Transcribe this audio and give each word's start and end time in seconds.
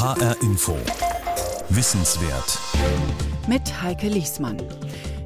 HR 0.00 0.34
Info. 0.40 0.74
Wissenswert. 1.68 2.58
Mit 3.46 3.82
Heike 3.82 4.08
Liesmann. 4.08 4.56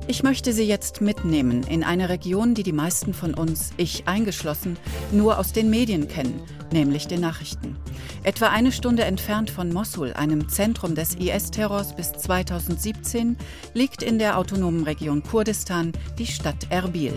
Ich 0.08 0.24
möchte 0.24 0.52
Sie 0.52 0.64
jetzt 0.64 1.00
mitnehmen 1.00 1.62
in 1.62 1.84
eine 1.84 2.08
Region, 2.08 2.54
die 2.54 2.64
die 2.64 2.72
meisten 2.72 3.14
von 3.14 3.34
uns, 3.34 3.70
ich 3.76 4.08
eingeschlossen, 4.08 4.76
nur 5.12 5.38
aus 5.38 5.52
den 5.52 5.70
Medien 5.70 6.08
kennen, 6.08 6.42
nämlich 6.72 7.06
den 7.06 7.20
Nachrichten. 7.20 7.76
Etwa 8.24 8.48
eine 8.48 8.72
Stunde 8.72 9.04
entfernt 9.04 9.48
von 9.48 9.72
Mosul, 9.72 10.12
einem 10.14 10.48
Zentrum 10.48 10.96
des 10.96 11.14
IS-Terrors 11.14 11.94
bis 11.94 12.10
2017, 12.10 13.36
liegt 13.74 14.02
in 14.02 14.18
der 14.18 14.36
autonomen 14.36 14.82
Region 14.82 15.22
Kurdistan 15.22 15.92
die 16.18 16.26
Stadt 16.26 16.66
Erbil. 16.70 17.12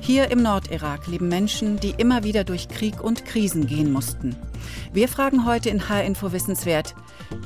Hier 0.00 0.30
im 0.30 0.40
Nordirak 0.40 1.06
leben 1.06 1.28
Menschen, 1.28 1.78
die 1.80 1.92
immer 1.98 2.24
wieder 2.24 2.44
durch 2.44 2.66
Krieg 2.66 3.04
und 3.04 3.26
Krisen 3.26 3.66
gehen 3.66 3.92
mussten. 3.92 4.34
Wir 4.92 5.08
fragen 5.08 5.44
heute 5.44 5.70
in 5.70 5.88
H-Info 5.88 6.32
Wissenswert, 6.32 6.94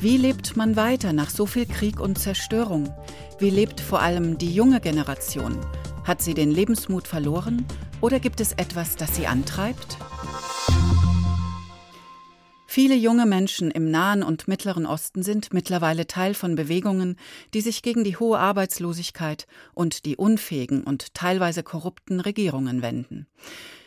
wie 0.00 0.16
lebt 0.16 0.56
man 0.56 0.76
weiter 0.76 1.12
nach 1.12 1.30
so 1.30 1.46
viel 1.46 1.66
Krieg 1.66 2.00
und 2.00 2.18
Zerstörung? 2.18 2.94
Wie 3.38 3.50
lebt 3.50 3.80
vor 3.80 4.00
allem 4.00 4.38
die 4.38 4.54
junge 4.54 4.80
Generation? 4.80 5.58
Hat 6.04 6.22
sie 6.22 6.34
den 6.34 6.50
Lebensmut 6.50 7.06
verloren 7.06 7.66
oder 8.00 8.20
gibt 8.20 8.40
es 8.40 8.52
etwas, 8.52 8.96
das 8.96 9.16
sie 9.16 9.26
antreibt? 9.26 9.98
Viele 12.74 12.94
junge 12.94 13.26
Menschen 13.26 13.70
im 13.70 13.90
Nahen 13.90 14.22
und 14.22 14.48
Mittleren 14.48 14.86
Osten 14.86 15.22
sind 15.22 15.52
mittlerweile 15.52 16.06
Teil 16.06 16.32
von 16.32 16.54
Bewegungen, 16.54 17.18
die 17.52 17.60
sich 17.60 17.82
gegen 17.82 18.02
die 18.02 18.16
hohe 18.16 18.38
Arbeitslosigkeit 18.38 19.46
und 19.74 20.06
die 20.06 20.16
unfähigen 20.16 20.82
und 20.82 21.12
teilweise 21.12 21.62
korrupten 21.62 22.18
Regierungen 22.18 22.80
wenden. 22.80 23.26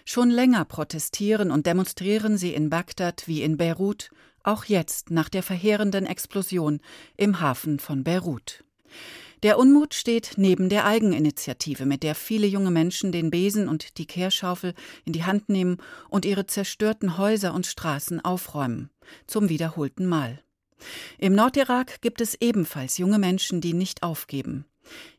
Schon 0.05 0.29
länger 0.29 0.65
protestieren 0.65 1.49
und 1.49 1.65
demonstrieren 1.65 2.37
sie 2.37 2.53
in 2.53 2.69
Bagdad 2.69 3.27
wie 3.27 3.41
in 3.41 3.57
Beirut, 3.57 4.11
auch 4.43 4.65
jetzt 4.65 5.09
nach 5.09 5.29
der 5.29 5.41
verheerenden 5.41 6.05
Explosion 6.05 6.79
im 7.17 7.41
Hafen 7.41 7.79
von 7.79 8.03
Beirut. 8.03 8.63
Der 9.41 9.57
Unmut 9.59 9.93
steht 9.93 10.33
neben 10.37 10.69
der 10.69 10.85
Eigeninitiative, 10.85 11.85
mit 11.85 12.03
der 12.03 12.15
viele 12.15 12.47
junge 12.47 12.71
Menschen 12.71 13.11
den 13.11 13.31
Besen 13.31 13.67
und 13.67 13.97
die 13.97 14.05
Kehrschaufel 14.05 14.73
in 15.03 15.13
die 15.13 15.23
Hand 15.23 15.49
nehmen 15.49 15.77
und 16.09 16.25
ihre 16.25 16.45
zerstörten 16.45 17.17
Häuser 17.17 17.53
und 17.53 17.65
Straßen 17.65 18.23
aufräumen, 18.23 18.89
zum 19.27 19.49
wiederholten 19.49 20.05
Mal. 20.05 20.41
Im 21.17 21.33
Nordirak 21.33 22.01
gibt 22.01 22.21
es 22.21 22.35
ebenfalls 22.39 22.97
junge 22.97 23.19
Menschen, 23.19 23.59
die 23.59 23.73
nicht 23.73 24.03
aufgeben. 24.03 24.65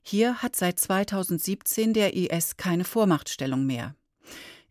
Hier 0.02 0.42
hat 0.42 0.54
seit 0.54 0.78
2017 0.78 1.92
der 1.92 2.14
IS 2.14 2.56
keine 2.56 2.84
Vormachtstellung 2.84 3.66
mehr. 3.66 3.96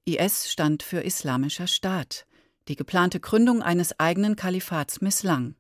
IS 0.06 0.52
stand 0.52 0.84
für 0.84 1.02
Islamischer 1.02 1.66
Staat. 1.66 2.28
Die 2.67 2.75
geplante 2.75 3.20
Gründung 3.20 3.64
eines 3.64 4.00
eigenen 4.00 4.36
Kalifats 4.36 5.02
misslang. 5.02 5.56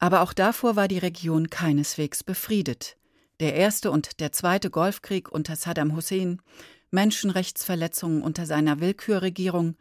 Aber 0.00 0.22
auch 0.22 0.32
davor 0.32 0.74
war 0.74 0.88
die 0.88 0.98
Region 0.98 1.50
keineswegs 1.50 2.24
befriedet. 2.24 2.96
Der 3.38 3.54
erste 3.54 3.90
und 3.90 4.20
der 4.20 4.32
zweite 4.32 4.70
Golfkrieg 4.70 5.30
unter 5.30 5.54
Saddam 5.54 5.94
Hussein, 5.94 6.42
Menschenrechtsverletzungen 6.90 8.22
unter 8.22 8.44
seiner 8.44 8.80
Willkürregierung, 8.80 9.76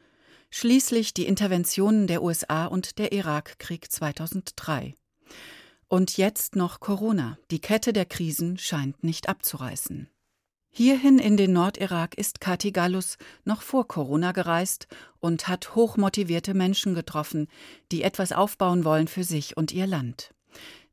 schließlich 0.52 1.14
die 1.16 1.26
Interventionen 1.26 2.06
der 2.06 2.22
USA 2.22 2.66
und 2.66 3.00
der 3.00 3.12
Irakkrieg 3.12 3.92
2003. 3.92 4.94
Und 5.88 6.18
jetzt 6.18 6.56
noch 6.56 6.80
Corona. 6.80 7.40
Die 7.50 7.60
Kette 7.60 7.94
der 7.94 8.06
Krisen 8.06 8.60
scheint 8.60 9.04
nicht 9.04 9.28
abzureißen. 9.28 10.08
Hierhin 10.72 11.20
in 11.20 11.36
den 11.36 11.54
Nordirak 11.54 12.16
ist 12.16 12.40
Kati 12.40 12.72
Gallus 12.72 13.18
noch 13.44 13.62
vor 13.62 13.88
Corona 13.88 14.32
gereist 14.32 14.88
und 15.20 15.48
hat 15.48 15.76
hochmotivierte 15.76 16.54
Menschen 16.54 16.94
getroffen, 16.94 17.48
die 17.92 18.04
etwas 18.04 18.32
aufbauen 18.32 18.86
wollen 18.86 19.08
für 19.08 19.24
sich 19.24 19.58
und 19.58 19.72
ihr 19.72 19.88
Land. 19.88 20.32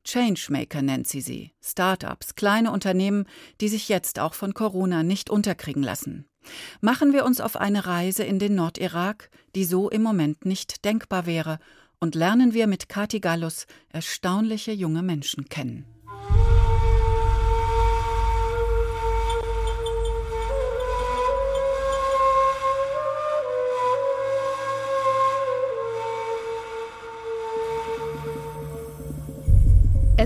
Changemaker 0.05 0.83
nennt 0.83 1.09
sie 1.09 1.21
sie, 1.21 1.53
Start-ups, 1.61 2.37
kleine 2.37 2.71
Unternehmen, 2.71 3.27
die 3.61 3.69
sich 3.69 3.89
jetzt 3.89 4.19
auch 4.19 4.35
von 4.35 4.55
Corona 4.55 5.03
nicht 5.03 5.31
unterkriegen 5.31 5.83
lassen. 5.83 6.27
Machen 6.81 7.13
wir 7.13 7.25
uns 7.25 7.41
auf 7.41 7.57
eine 7.57 7.87
Reise 7.87 8.23
in 8.23 8.39
den 8.39 8.55
Nordirak, 8.55 9.31
die 9.55 9.65
so 9.65 9.91
im 9.91 10.03
Moment 10.03 10.47
nicht 10.47 10.85
denkbar 10.85 11.27
wäre, 11.27 11.59
und 11.99 12.15
lernen 12.15 12.55
wir 12.55 12.67
mit 12.67 12.89
Kati 12.89 13.21
Gallus 13.21 13.67
erstaunliche 13.89 14.73
junge 14.73 15.03
Menschen 15.03 15.49
kennen. 15.49 15.96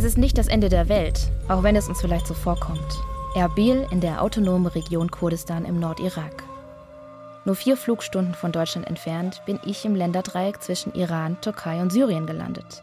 Es 0.00 0.06
ist 0.06 0.16
nicht 0.16 0.38
das 0.38 0.49
Ende 0.49 0.71
der 0.71 0.88
Welt, 0.88 1.31
auch 1.47 1.62
wenn 1.62 1.77
es 1.77 1.87
uns 1.87 2.00
vielleicht 2.00 2.27
so 2.27 2.33
vorkommt. 2.33 2.81
Erbil 3.34 3.87
in 3.91 4.00
der 4.00 4.22
autonomen 4.22 4.69
Region 4.69 5.11
Kurdistan 5.11 5.66
im 5.66 5.78
Nordirak. 5.78 6.43
Nur 7.44 7.55
vier 7.55 7.77
Flugstunden 7.77 8.33
von 8.33 8.50
Deutschland 8.50 8.87
entfernt 8.87 9.43
bin 9.44 9.61
ich 9.62 9.84
im 9.84 9.94
Länderdreieck 9.94 10.62
zwischen 10.62 10.94
Iran, 10.94 11.38
Türkei 11.43 11.83
und 11.83 11.93
Syrien 11.93 12.25
gelandet, 12.25 12.83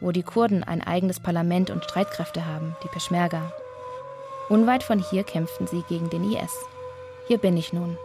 wo 0.00 0.12
die 0.12 0.22
Kurden 0.22 0.62
ein 0.62 0.84
eigenes 0.84 1.18
Parlament 1.18 1.70
und 1.70 1.82
Streitkräfte 1.82 2.46
haben, 2.46 2.76
die 2.84 2.88
Peschmerga. 2.90 3.52
Unweit 4.48 4.84
von 4.84 5.00
hier 5.00 5.24
kämpften 5.24 5.66
sie 5.66 5.82
gegen 5.88 6.10
den 6.10 6.30
IS. 6.30 6.56
Hier 7.26 7.38
bin 7.38 7.56
ich 7.56 7.72
nun, 7.72 7.98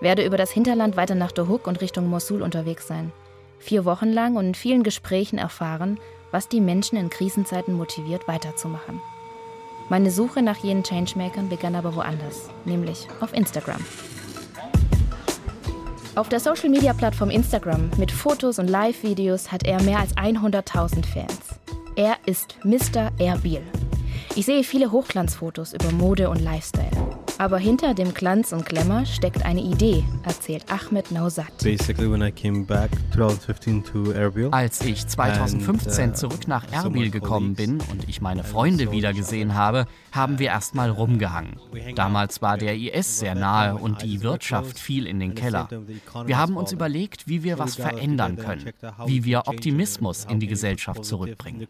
werde 0.00 0.26
über 0.26 0.36
das 0.36 0.50
Hinterland 0.50 0.96
weiter 0.96 1.14
nach 1.14 1.30
Dohuk 1.30 1.68
und 1.68 1.80
Richtung 1.80 2.08
Mosul 2.08 2.42
unterwegs 2.42 2.88
sein. 2.88 3.12
Vier 3.60 3.84
Wochen 3.84 4.08
lang 4.08 4.34
und 4.34 4.46
in 4.46 4.54
vielen 4.56 4.82
Gesprächen 4.82 5.38
erfahren, 5.38 6.00
was 6.30 6.48
die 6.48 6.60
Menschen 6.60 6.96
in 6.96 7.10
Krisenzeiten 7.10 7.74
motiviert, 7.74 8.28
weiterzumachen. 8.28 9.00
Meine 9.88 10.10
Suche 10.10 10.42
nach 10.42 10.58
jenen 10.58 10.84
Changemakern 10.84 11.48
begann 11.48 11.74
aber 11.74 11.96
woanders, 11.96 12.48
nämlich 12.64 13.08
auf 13.20 13.32
Instagram. 13.34 13.84
Auf 16.14 16.28
der 16.28 16.40
Social-Media-Plattform 16.40 17.30
Instagram 17.30 17.90
mit 17.96 18.12
Fotos 18.12 18.58
und 18.58 18.68
Live-Videos 18.68 19.50
hat 19.50 19.64
er 19.64 19.82
mehr 19.82 19.98
als 19.98 20.16
100.000 20.16 21.06
Fans. 21.06 21.60
Er 21.96 22.16
ist 22.26 22.56
Mr. 22.64 23.10
Erbil. 23.18 23.62
Ich 24.36 24.46
sehe 24.46 24.62
viele 24.62 24.92
Hochglanzfotos 24.92 25.72
über 25.72 25.90
Mode 25.92 26.30
und 26.30 26.40
Lifestyle. 26.40 26.99
Aber 27.40 27.56
hinter 27.56 27.94
dem 27.94 28.12
Glanz 28.12 28.52
und 28.52 28.66
Glamour 28.66 29.06
steckt 29.06 29.46
eine 29.46 29.62
Idee, 29.62 30.04
erzählt 30.24 30.66
Ahmed 30.70 31.10
Nausat. 31.10 31.46
Als 34.50 34.80
ich 34.82 35.06
2015 35.06 36.10
uh, 36.10 36.12
zurück 36.12 36.48
nach 36.48 36.70
Erbil 36.70 37.10
gekommen 37.10 37.54
bin 37.54 37.80
und 37.90 38.06
ich 38.10 38.20
meine 38.20 38.44
Freunde 38.44 38.92
wiedergesehen 38.92 39.54
habe, 39.54 39.86
haben 40.12 40.38
wir 40.38 40.48
erstmal 40.48 40.90
rumgehangen. 40.90 41.56
Damals 41.94 42.42
war 42.42 42.58
der 42.58 42.76
IS 42.76 43.20
sehr 43.20 43.34
nahe 43.34 43.74
und 43.74 44.02
die 44.02 44.20
Wirtschaft 44.20 44.78
fiel 44.78 45.06
in 45.06 45.18
den 45.18 45.34
Keller. 45.34 45.66
Wir 46.26 46.36
haben 46.36 46.58
uns 46.58 46.72
überlegt, 46.72 47.26
wie 47.26 47.42
wir 47.42 47.58
was 47.58 47.76
verändern 47.76 48.36
können, 48.36 48.70
wie 49.06 49.24
wir 49.24 49.44
Optimismus 49.46 50.26
in 50.26 50.40
die 50.40 50.46
Gesellschaft 50.46 51.06
zurückbringen. 51.06 51.66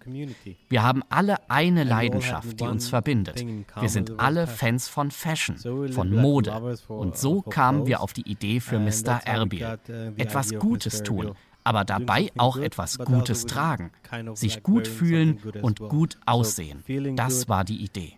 Wir 0.68 0.82
haben 0.82 1.04
alle 1.10 1.48
eine 1.48 1.84
Leidenschaft, 1.84 2.58
die 2.58 2.64
uns 2.64 2.88
verbindet. 2.88 3.46
Wir 3.78 3.88
sind 3.88 4.18
alle 4.18 4.48
Fans 4.48 4.88
von 4.88 5.12
Fashion 5.12 5.59
von 5.92 6.10
Mode. 6.10 6.78
Und 6.88 7.16
so 7.16 7.42
kamen 7.42 7.86
wir 7.86 8.00
auf 8.00 8.12
die 8.12 8.28
Idee 8.28 8.60
für 8.60 8.78
Mr. 8.78 9.20
Erbil. 9.24 9.78
Etwas 10.16 10.54
Gutes 10.54 11.02
tun, 11.02 11.32
aber 11.64 11.84
dabei 11.84 12.30
auch 12.36 12.56
etwas 12.56 12.98
Gutes 12.98 13.46
tragen. 13.46 13.90
Sich 14.34 14.62
gut 14.62 14.88
fühlen 14.88 15.38
und 15.62 15.80
gut 15.80 16.18
aussehen. 16.26 16.82
Das 17.16 17.48
war 17.48 17.64
die 17.64 17.82
Idee. 17.82 18.14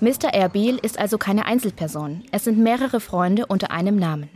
Mr. 0.00 0.28
Erbil 0.34 0.78
ist 0.82 0.98
also 0.98 1.18
keine 1.18 1.46
Einzelperson. 1.46 2.22
Es 2.30 2.44
sind 2.44 2.58
mehrere 2.58 3.00
Freunde 3.00 3.46
unter 3.46 3.70
einem 3.70 3.96
Namen. 3.96 4.28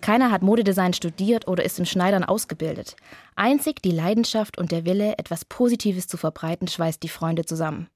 Keiner 0.00 0.30
hat 0.30 0.42
Modedesign 0.42 0.92
studiert 0.92 1.46
oder 1.46 1.64
ist 1.64 1.78
im 1.78 1.84
Schneidern 1.84 2.24
ausgebildet. 2.24 2.96
Einzig 3.36 3.82
die 3.82 3.90
Leidenschaft 3.90 4.58
und 4.58 4.72
der 4.72 4.84
Wille, 4.84 5.18
etwas 5.18 5.44
Positives 5.44 6.06
zu 6.06 6.16
verbreiten, 6.16 6.68
schweißt 6.68 7.02
die 7.02 7.08
Freunde 7.08 7.44
zusammen. 7.44 7.88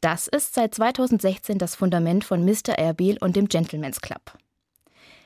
Das 0.00 0.28
ist 0.28 0.54
seit 0.54 0.74
2016 0.74 1.58
das 1.58 1.74
Fundament 1.74 2.24
von 2.24 2.44
Mr. 2.44 2.78
Erbil 2.78 3.18
und 3.20 3.36
dem 3.36 3.48
Gentleman's 3.48 4.00
Club. 4.00 4.32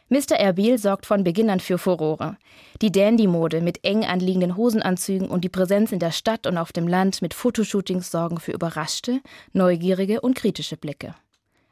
Mr. 0.08 0.36
Erbil 0.36 0.78
sorgt 0.78 1.06
von 1.06 1.24
Beginn 1.24 1.48
an 1.48 1.60
für 1.60 1.78
Furore. 1.78 2.36
Die 2.82 2.92
Dandy-Mode 2.92 3.60
mit 3.60 3.84
eng 3.84 4.04
anliegenden 4.04 4.56
Hosenanzügen 4.56 5.28
und 5.28 5.44
die 5.44 5.48
Präsenz 5.48 5.92
in 5.92 5.98
der 5.98 6.10
Stadt 6.10 6.46
und 6.46 6.58
auf 6.58 6.72
dem 6.72 6.88
Land 6.88 7.22
mit 7.22 7.32
Fotoshootings 7.34 8.10
sorgen 8.10 8.38
für 8.38 8.52
überraschte, 8.52 9.20
neugierige 9.52 10.20
und 10.20 10.34
kritische 10.34 10.76
Blicke. 10.76 11.14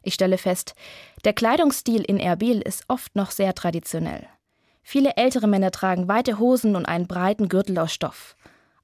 Ich 0.02 0.14
stelle 0.14 0.38
fest, 0.38 0.74
der 1.24 1.32
Kleidungsstil 1.32 2.02
in 2.02 2.18
Erbil 2.18 2.60
ist 2.60 2.84
oft 2.88 3.14
noch 3.14 3.30
sehr 3.30 3.54
traditionell. 3.54 4.26
Viele 4.82 5.16
ältere 5.16 5.46
Männer 5.46 5.70
tragen 5.70 6.08
weite 6.08 6.38
Hosen 6.38 6.76
und 6.76 6.86
einen 6.86 7.06
breiten 7.06 7.48
Gürtel 7.48 7.78
aus 7.78 7.92
Stoff. 7.92 8.36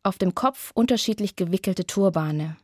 Auf 0.02 0.16
dem 0.16 0.34
Kopf 0.34 0.70
unterschiedlich 0.74 1.36
gewickelte 1.36 1.86
Turbane. 1.86 2.56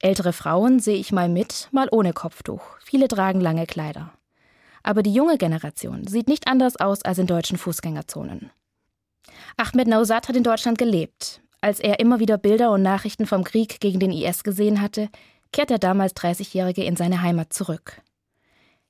Ältere 0.00 0.32
Frauen 0.32 0.78
sehe 0.78 0.96
ich 0.96 1.10
mal 1.10 1.28
mit, 1.28 1.68
mal 1.72 1.88
ohne 1.90 2.12
Kopftuch. 2.12 2.62
Viele 2.80 3.08
tragen 3.08 3.40
lange 3.40 3.66
Kleider. 3.66 4.12
Aber 4.84 5.02
die 5.02 5.12
junge 5.12 5.38
Generation 5.38 6.06
sieht 6.06 6.28
nicht 6.28 6.46
anders 6.46 6.76
aus 6.76 7.02
als 7.02 7.18
in 7.18 7.26
deutschen 7.26 7.58
Fußgängerzonen. 7.58 8.50
Ahmed 9.56 9.88
Nausat 9.88 10.28
hat 10.28 10.36
in 10.36 10.44
Deutschland 10.44 10.78
gelebt. 10.78 11.40
Als 11.60 11.80
er 11.80 11.98
immer 11.98 12.20
wieder 12.20 12.38
Bilder 12.38 12.70
und 12.70 12.82
Nachrichten 12.82 13.26
vom 13.26 13.42
Krieg 13.42 13.80
gegen 13.80 13.98
den 13.98 14.12
IS 14.12 14.44
gesehen 14.44 14.80
hatte, 14.80 15.08
kehrt 15.52 15.70
der 15.70 15.78
damals 15.78 16.14
30-Jährige 16.14 16.84
in 16.84 16.96
seine 16.96 17.22
Heimat 17.22 17.52
zurück. 17.52 18.00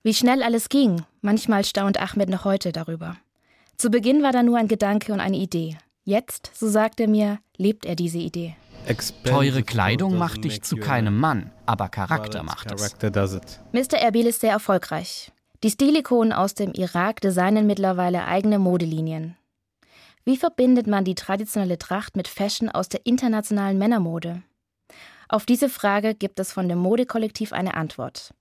Wie 0.03 0.15
schnell 0.15 0.43
alles 0.43 0.69
ging, 0.69 1.03
manchmal 1.23 1.65
staunt 1.65 1.99
Ahmed 1.99 2.29
noch 2.29 2.45
heute 2.45 2.73
darüber. 2.73 3.17
Zu 3.81 3.91
Beginn 3.91 4.25
war 4.25 4.33
da 4.33 4.43
nur 4.43 4.59
ein 4.59 4.67
Gedanke 4.67 5.13
und 5.13 5.21
eine 5.21 5.37
Idee. 5.37 5.79
Jetzt, 6.05 6.51
so 6.53 6.69
sagt 6.69 6.99
er 6.99 7.07
mir, 7.07 7.39
lebt 7.57 7.87
er 7.87 7.95
diese 7.95 8.19
Idee. 8.19 8.57
Teure 9.23 9.63
Kleidung 9.63 10.19
macht 10.19 10.43
dich 10.43 10.63
zu 10.63 10.79
keinem 10.79 11.17
Mann, 11.17 11.53
aber 11.65 11.89
Charakter 11.89 12.43
macht 12.43 12.73
es. 12.73 12.97
Mr. 13.73 13.99
Erbil 13.99 14.27
ist 14.27 14.41
sehr 14.41 14.51
erfolgreich. 14.51 15.31
Die 15.63 15.71
Stilikonen 15.71 16.33
aus 16.33 16.55
dem 16.55 16.73
Irak 16.73 17.21
designen 17.21 17.69
mittlerweile 17.69 18.25
eigene 18.25 18.59
Modelinien. 18.59 19.37
Wie 20.25 20.37
verbindet 20.37 20.89
man 20.89 21.05
die 21.05 21.15
traditionelle 21.15 21.79
Tracht 21.79 22.17
mit 22.17 22.27
Fashion 22.27 22.69
aus 22.69 22.89
der 22.89 23.07
internationalen 23.07 23.79
Männermode? 23.79 24.43
Auf 25.29 25.47
diese 25.47 25.69
Frage 25.69 26.17
gibt 26.17 26.41
es 26.41 26.53
von 26.53 26.69
dem 26.69 26.79
Modekollektiv 26.79 27.53
eine 27.53 27.75
Antwort. 27.75 28.35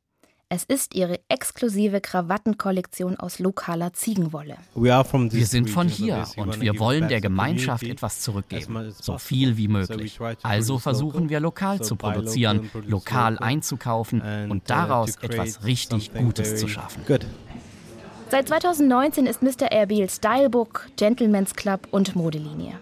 Es 0.49 0.63
ist 0.63 0.95
ihre 0.95 1.19
exklusive 1.27 1.99
Krawattenkollektion 1.99 3.17
aus 3.17 3.39
lokaler 3.39 3.91
Ziegenwolle. 3.91 4.55
Wir 4.75 5.45
sind 5.45 5.69
von 5.69 5.89
hier 5.89 6.25
und 6.37 6.61
wir 6.61 6.79
wollen 6.79 7.09
der 7.09 7.19
Gemeinschaft 7.19 7.83
etwas 7.83 8.21
zurückgeben, 8.21 8.93
so 8.97 9.17
viel 9.17 9.57
wie 9.57 9.67
möglich. 9.67 10.17
Also 10.43 10.79
versuchen 10.79 11.29
wir 11.29 11.41
lokal 11.41 11.81
zu 11.81 11.97
produzieren, 11.97 12.69
lokal 12.85 13.37
einzukaufen 13.39 14.21
und 14.49 14.61
uh, 14.61 14.67
daraus 14.67 15.17
etwas 15.17 15.65
richtig 15.65 16.13
Gutes 16.13 16.55
zu 16.55 16.69
schaffen. 16.69 17.03
Seit 18.29 18.47
2019 18.47 19.25
ist 19.25 19.41
Mr. 19.41 19.69
Erbil 19.69 20.09
Stylebook, 20.09 20.87
Gentleman's 20.95 21.55
Club 21.55 21.89
und 21.91 22.15
Modelinie. 22.15 22.79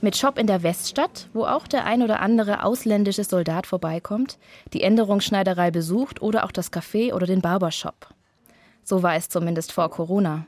Mit 0.00 0.16
Shop 0.16 0.38
in 0.38 0.46
der 0.46 0.62
Weststadt, 0.62 1.28
wo 1.32 1.44
auch 1.44 1.66
der 1.66 1.84
ein 1.84 2.02
oder 2.02 2.20
andere 2.20 2.62
ausländische 2.62 3.24
Soldat 3.24 3.66
vorbeikommt, 3.66 4.38
die 4.72 4.82
Änderungsschneiderei 4.82 5.72
besucht 5.72 6.22
oder 6.22 6.44
auch 6.44 6.52
das 6.52 6.72
Café 6.72 7.12
oder 7.12 7.26
den 7.26 7.40
Barbershop. 7.40 8.06
So 8.84 9.02
war 9.02 9.16
es 9.16 9.28
zumindest 9.28 9.72
vor 9.72 9.90
Corona. 9.90 10.46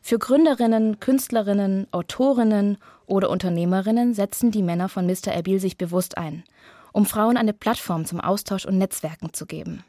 Für 0.00 0.18
Gründerinnen, 0.18 0.98
Künstlerinnen, 0.98 1.86
Autorinnen 1.92 2.76
oder 3.06 3.30
Unternehmerinnen 3.30 4.14
setzen 4.14 4.50
die 4.50 4.64
Männer 4.64 4.88
von 4.88 5.06
Mr. 5.06 5.28
Erbil 5.28 5.60
sich 5.60 5.78
bewusst 5.78 6.18
ein, 6.18 6.42
um 6.90 7.06
Frauen 7.06 7.36
eine 7.36 7.52
Plattform 7.52 8.04
zum 8.04 8.20
Austausch 8.20 8.66
und 8.66 8.78
Netzwerken 8.78 9.32
zu 9.32 9.46
geben. 9.46 9.84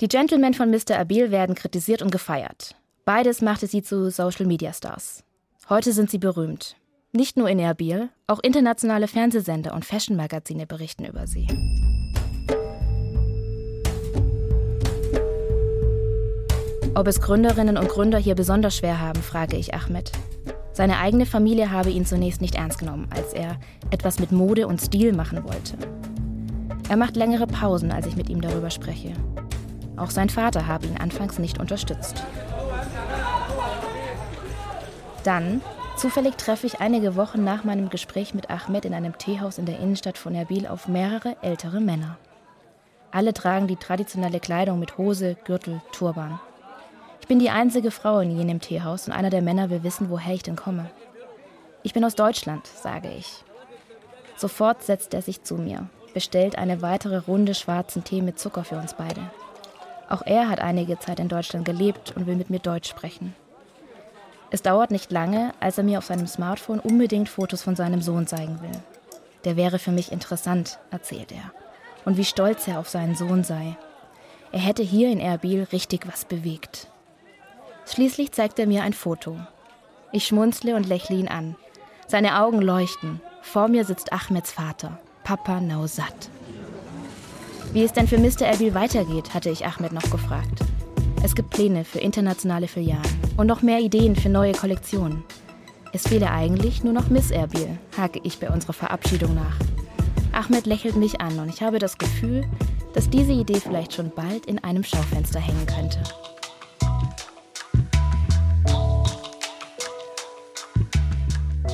Die 0.00 0.08
Gentlemen 0.08 0.54
von 0.54 0.72
Mr. 0.72 0.96
Erbil 0.96 1.30
werden 1.30 1.54
kritisiert 1.54 2.02
und 2.02 2.10
gefeiert. 2.10 2.74
Beides 3.04 3.42
machte 3.42 3.68
sie 3.68 3.82
zu 3.82 4.10
Social 4.10 4.46
Media 4.46 4.72
Stars. 4.72 5.22
Heute 5.68 5.92
sind 5.92 6.10
sie 6.10 6.18
berühmt. 6.18 6.74
Nicht 7.14 7.36
nur 7.36 7.46
in 7.50 7.58
Erbil, 7.58 8.08
auch 8.26 8.40
internationale 8.40 9.06
Fernsehsender 9.06 9.74
und 9.74 9.84
Fashion-Magazine 9.84 10.66
berichten 10.66 11.04
über 11.04 11.26
sie. 11.26 11.46
Ob 16.94 17.06
es 17.06 17.20
Gründerinnen 17.20 17.76
und 17.76 17.90
Gründer 17.90 18.16
hier 18.16 18.34
besonders 18.34 18.78
schwer 18.78 18.98
haben, 18.98 19.20
frage 19.20 19.58
ich 19.58 19.74
Ahmed. 19.74 20.10
Seine 20.72 21.00
eigene 21.00 21.26
Familie 21.26 21.70
habe 21.70 21.90
ihn 21.90 22.06
zunächst 22.06 22.40
nicht 22.40 22.54
ernst 22.54 22.78
genommen, 22.78 23.08
als 23.14 23.34
er 23.34 23.60
etwas 23.90 24.18
mit 24.18 24.32
Mode 24.32 24.66
und 24.66 24.80
Stil 24.80 25.12
machen 25.12 25.44
wollte. 25.44 25.76
Er 26.88 26.96
macht 26.96 27.16
längere 27.16 27.46
Pausen, 27.46 27.92
als 27.92 28.06
ich 28.06 28.16
mit 28.16 28.30
ihm 28.30 28.40
darüber 28.40 28.70
spreche. 28.70 29.12
Auch 29.98 30.10
sein 30.10 30.30
Vater 30.30 30.66
habe 30.66 30.86
ihn 30.86 30.96
anfangs 30.96 31.38
nicht 31.38 31.60
unterstützt. 31.60 32.24
Dann 35.24 35.60
Zufällig 35.96 36.36
treffe 36.36 36.66
ich 36.66 36.80
einige 36.80 37.16
Wochen 37.16 37.44
nach 37.44 37.64
meinem 37.64 37.88
Gespräch 37.88 38.34
mit 38.34 38.50
Ahmed 38.50 38.84
in 38.84 38.94
einem 38.94 39.18
Teehaus 39.18 39.58
in 39.58 39.66
der 39.66 39.78
Innenstadt 39.78 40.18
von 40.18 40.34
Erbil 40.34 40.66
auf 40.66 40.88
mehrere 40.88 41.36
ältere 41.42 41.80
Männer. 41.80 42.18
Alle 43.12 43.34
tragen 43.34 43.66
die 43.66 43.76
traditionelle 43.76 44.40
Kleidung 44.40 44.78
mit 44.78 44.96
Hose, 44.98 45.36
Gürtel, 45.44 45.80
Turban. 45.92 46.40
Ich 47.20 47.28
bin 47.28 47.38
die 47.38 47.50
einzige 47.50 47.90
Frau 47.90 48.18
in 48.20 48.36
jenem 48.36 48.60
Teehaus 48.60 49.06
und 49.06 49.12
einer 49.12 49.30
der 49.30 49.42
Männer 49.42 49.70
will 49.70 49.84
wissen, 49.84 50.10
woher 50.10 50.34
ich 50.34 50.42
denn 50.42 50.56
komme. 50.56 50.90
Ich 51.82 51.92
bin 51.92 52.04
aus 52.04 52.14
Deutschland, 52.14 52.66
sage 52.66 53.10
ich. 53.16 53.44
Sofort 54.36 54.82
setzt 54.82 55.14
er 55.14 55.22
sich 55.22 55.42
zu 55.42 55.56
mir, 55.56 55.88
bestellt 56.14 56.58
eine 56.58 56.82
weitere 56.82 57.18
Runde 57.18 57.54
schwarzen 57.54 58.02
Tee 58.02 58.22
mit 58.22 58.38
Zucker 58.38 58.64
für 58.64 58.76
uns 58.76 58.94
beide. 58.94 59.30
Auch 60.08 60.22
er 60.26 60.48
hat 60.48 60.60
einige 60.60 60.98
Zeit 60.98 61.20
in 61.20 61.28
Deutschland 61.28 61.64
gelebt 61.64 62.12
und 62.16 62.26
will 62.26 62.36
mit 62.36 62.50
mir 62.50 62.58
Deutsch 62.58 62.88
sprechen. 62.88 63.34
Es 64.52 64.60
dauert 64.60 64.90
nicht 64.90 65.10
lange, 65.10 65.54
als 65.60 65.78
er 65.78 65.84
mir 65.84 65.96
auf 65.96 66.04
seinem 66.04 66.26
Smartphone 66.26 66.78
unbedingt 66.78 67.30
Fotos 67.30 67.62
von 67.62 67.74
seinem 67.74 68.02
Sohn 68.02 68.26
zeigen 68.26 68.60
will. 68.60 68.82
Der 69.46 69.56
wäre 69.56 69.78
für 69.78 69.92
mich 69.92 70.12
interessant, 70.12 70.78
erzählt 70.90 71.32
er. 71.32 71.52
Und 72.04 72.18
wie 72.18 72.24
stolz 72.26 72.68
er 72.68 72.78
auf 72.78 72.90
seinen 72.90 73.14
Sohn 73.14 73.44
sei. 73.44 73.78
Er 74.52 74.60
hätte 74.60 74.82
hier 74.82 75.10
in 75.10 75.20
Erbil 75.20 75.66
richtig 75.72 76.06
was 76.06 76.26
bewegt. 76.26 76.88
Schließlich 77.86 78.32
zeigt 78.32 78.58
er 78.58 78.66
mir 78.66 78.82
ein 78.82 78.92
Foto. 78.92 79.38
Ich 80.12 80.26
schmunzle 80.26 80.76
und 80.76 80.86
lächle 80.86 81.16
ihn 81.16 81.28
an. 81.28 81.56
Seine 82.06 82.38
Augen 82.38 82.60
leuchten. 82.60 83.22
Vor 83.40 83.68
mir 83.68 83.86
sitzt 83.86 84.12
Ahmeds 84.12 84.52
Vater, 84.52 84.98
Papa 85.24 85.62
Nausat. 85.62 86.28
Wie 87.72 87.84
es 87.84 87.94
denn 87.94 88.06
für 88.06 88.18
Mr. 88.18 88.42
Erbil 88.42 88.74
weitergeht, 88.74 89.32
hatte 89.32 89.48
ich 89.48 89.64
Ahmed 89.64 89.92
noch 89.92 90.10
gefragt. 90.10 90.60
Es 91.24 91.34
gibt 91.34 91.48
Pläne 91.48 91.86
für 91.86 92.00
internationale 92.00 92.68
Filialen 92.68 93.21
und 93.36 93.46
noch 93.46 93.62
mehr 93.62 93.80
Ideen 93.80 94.16
für 94.16 94.28
neue 94.28 94.52
Kollektionen. 94.52 95.24
Es 95.92 96.08
fehle 96.08 96.30
eigentlich 96.30 96.82
nur 96.82 96.92
noch 96.92 97.10
Miss 97.10 97.30
Erbil, 97.30 97.78
hake 97.96 98.20
ich 98.22 98.38
bei 98.38 98.48
unserer 98.48 98.72
Verabschiedung 98.72 99.34
nach. 99.34 99.56
Ahmed 100.32 100.66
lächelt 100.66 100.96
mich 100.96 101.20
an 101.20 101.38
und 101.38 101.48
ich 101.48 101.62
habe 101.62 101.78
das 101.78 101.98
Gefühl, 101.98 102.44
dass 102.94 103.10
diese 103.10 103.32
Idee 103.32 103.60
vielleicht 103.60 103.92
schon 103.94 104.10
bald 104.10 104.46
in 104.46 104.58
einem 104.64 104.84
Schaufenster 104.84 105.40
hängen 105.40 105.66
könnte. 105.66 106.00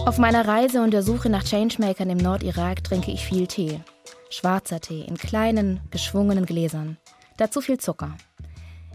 Auf 0.04 0.18
meiner 0.18 0.48
Reise 0.48 0.82
und 0.82 0.92
der 0.92 1.02
Suche 1.02 1.28
nach 1.28 1.44
Changemakern 1.44 2.10
im 2.10 2.18
Nordirak 2.18 2.82
trinke 2.82 3.10
ich 3.10 3.24
viel 3.24 3.46
Tee. 3.46 3.80
Schwarzer 4.30 4.80
Tee 4.80 5.02
in 5.02 5.16
kleinen, 5.16 5.80
geschwungenen 5.90 6.46
Gläsern. 6.46 6.96
Dazu 7.36 7.60
viel 7.60 7.78
Zucker. 7.78 8.16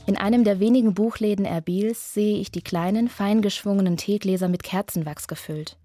In 0.06 0.18
einem 0.18 0.44
der 0.44 0.60
wenigen 0.60 0.94
Buchläden 0.94 1.46
Erbils 1.46 2.14
sehe 2.14 2.38
ich 2.38 2.52
die 2.52 2.62
kleinen, 2.62 3.08
fein 3.08 3.42
geschwungenen 3.42 3.96
Teegläser 3.96 4.50
mit 4.50 4.62
Kerzenwachs 4.62 5.28
gefüllt. 5.28 5.78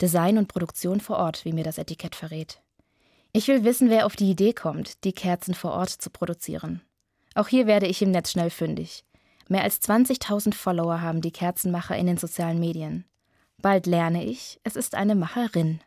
Design 0.00 0.38
und 0.38 0.48
Produktion 0.48 1.00
vor 1.00 1.18
Ort, 1.18 1.44
wie 1.44 1.52
mir 1.52 1.64
das 1.64 1.76
Etikett 1.76 2.14
verrät. 2.14 2.62
Ich 3.32 3.48
will 3.48 3.64
wissen, 3.64 3.90
wer 3.90 4.06
auf 4.06 4.16
die 4.16 4.30
Idee 4.30 4.54
kommt, 4.54 5.04
die 5.04 5.12
Kerzen 5.12 5.52
vor 5.52 5.72
Ort 5.72 5.90
zu 5.90 6.08
produzieren. 6.08 6.80
Auch 7.34 7.48
hier 7.48 7.66
werde 7.66 7.86
ich 7.86 8.00
im 8.00 8.10
Netz 8.10 8.32
schnell 8.32 8.48
fündig. 8.48 9.04
Mehr 9.48 9.62
als 9.62 9.82
20.000 9.82 10.54
Follower 10.54 11.02
haben 11.02 11.20
die 11.20 11.30
Kerzenmacher 11.30 11.96
in 11.96 12.06
den 12.06 12.16
sozialen 12.16 12.58
Medien. 12.58 13.04
Bald 13.60 13.86
lerne 13.86 14.24
ich, 14.24 14.58
es 14.64 14.76
ist 14.76 14.94
eine 14.94 15.14
Macherin. 15.14 15.80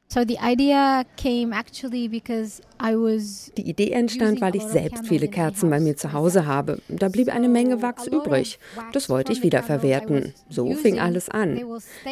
Die 3.58 3.70
Idee 3.70 3.92
entstand, 3.92 4.42
weil 4.42 4.56
ich 4.56 4.64
selbst 4.64 5.08
viele 5.08 5.28
Kerzen 5.28 5.70
bei 5.70 5.80
mir 5.80 5.98
zu 5.98 6.14
Hause 6.14 6.48
habe. 6.48 6.80
Da 6.88 7.10
blieb 7.10 7.30
eine 7.30 7.48
Menge 7.48 7.84
Wachs 7.84 8.08
übrig. 8.08 8.58
Das 8.92 9.08
wollte 9.10 9.34
ich 9.34 9.44
wiederverwerten. 9.44 10.34
So 10.50 10.74
fing 10.74 10.98
alles 11.00 11.30
an. 11.30 11.62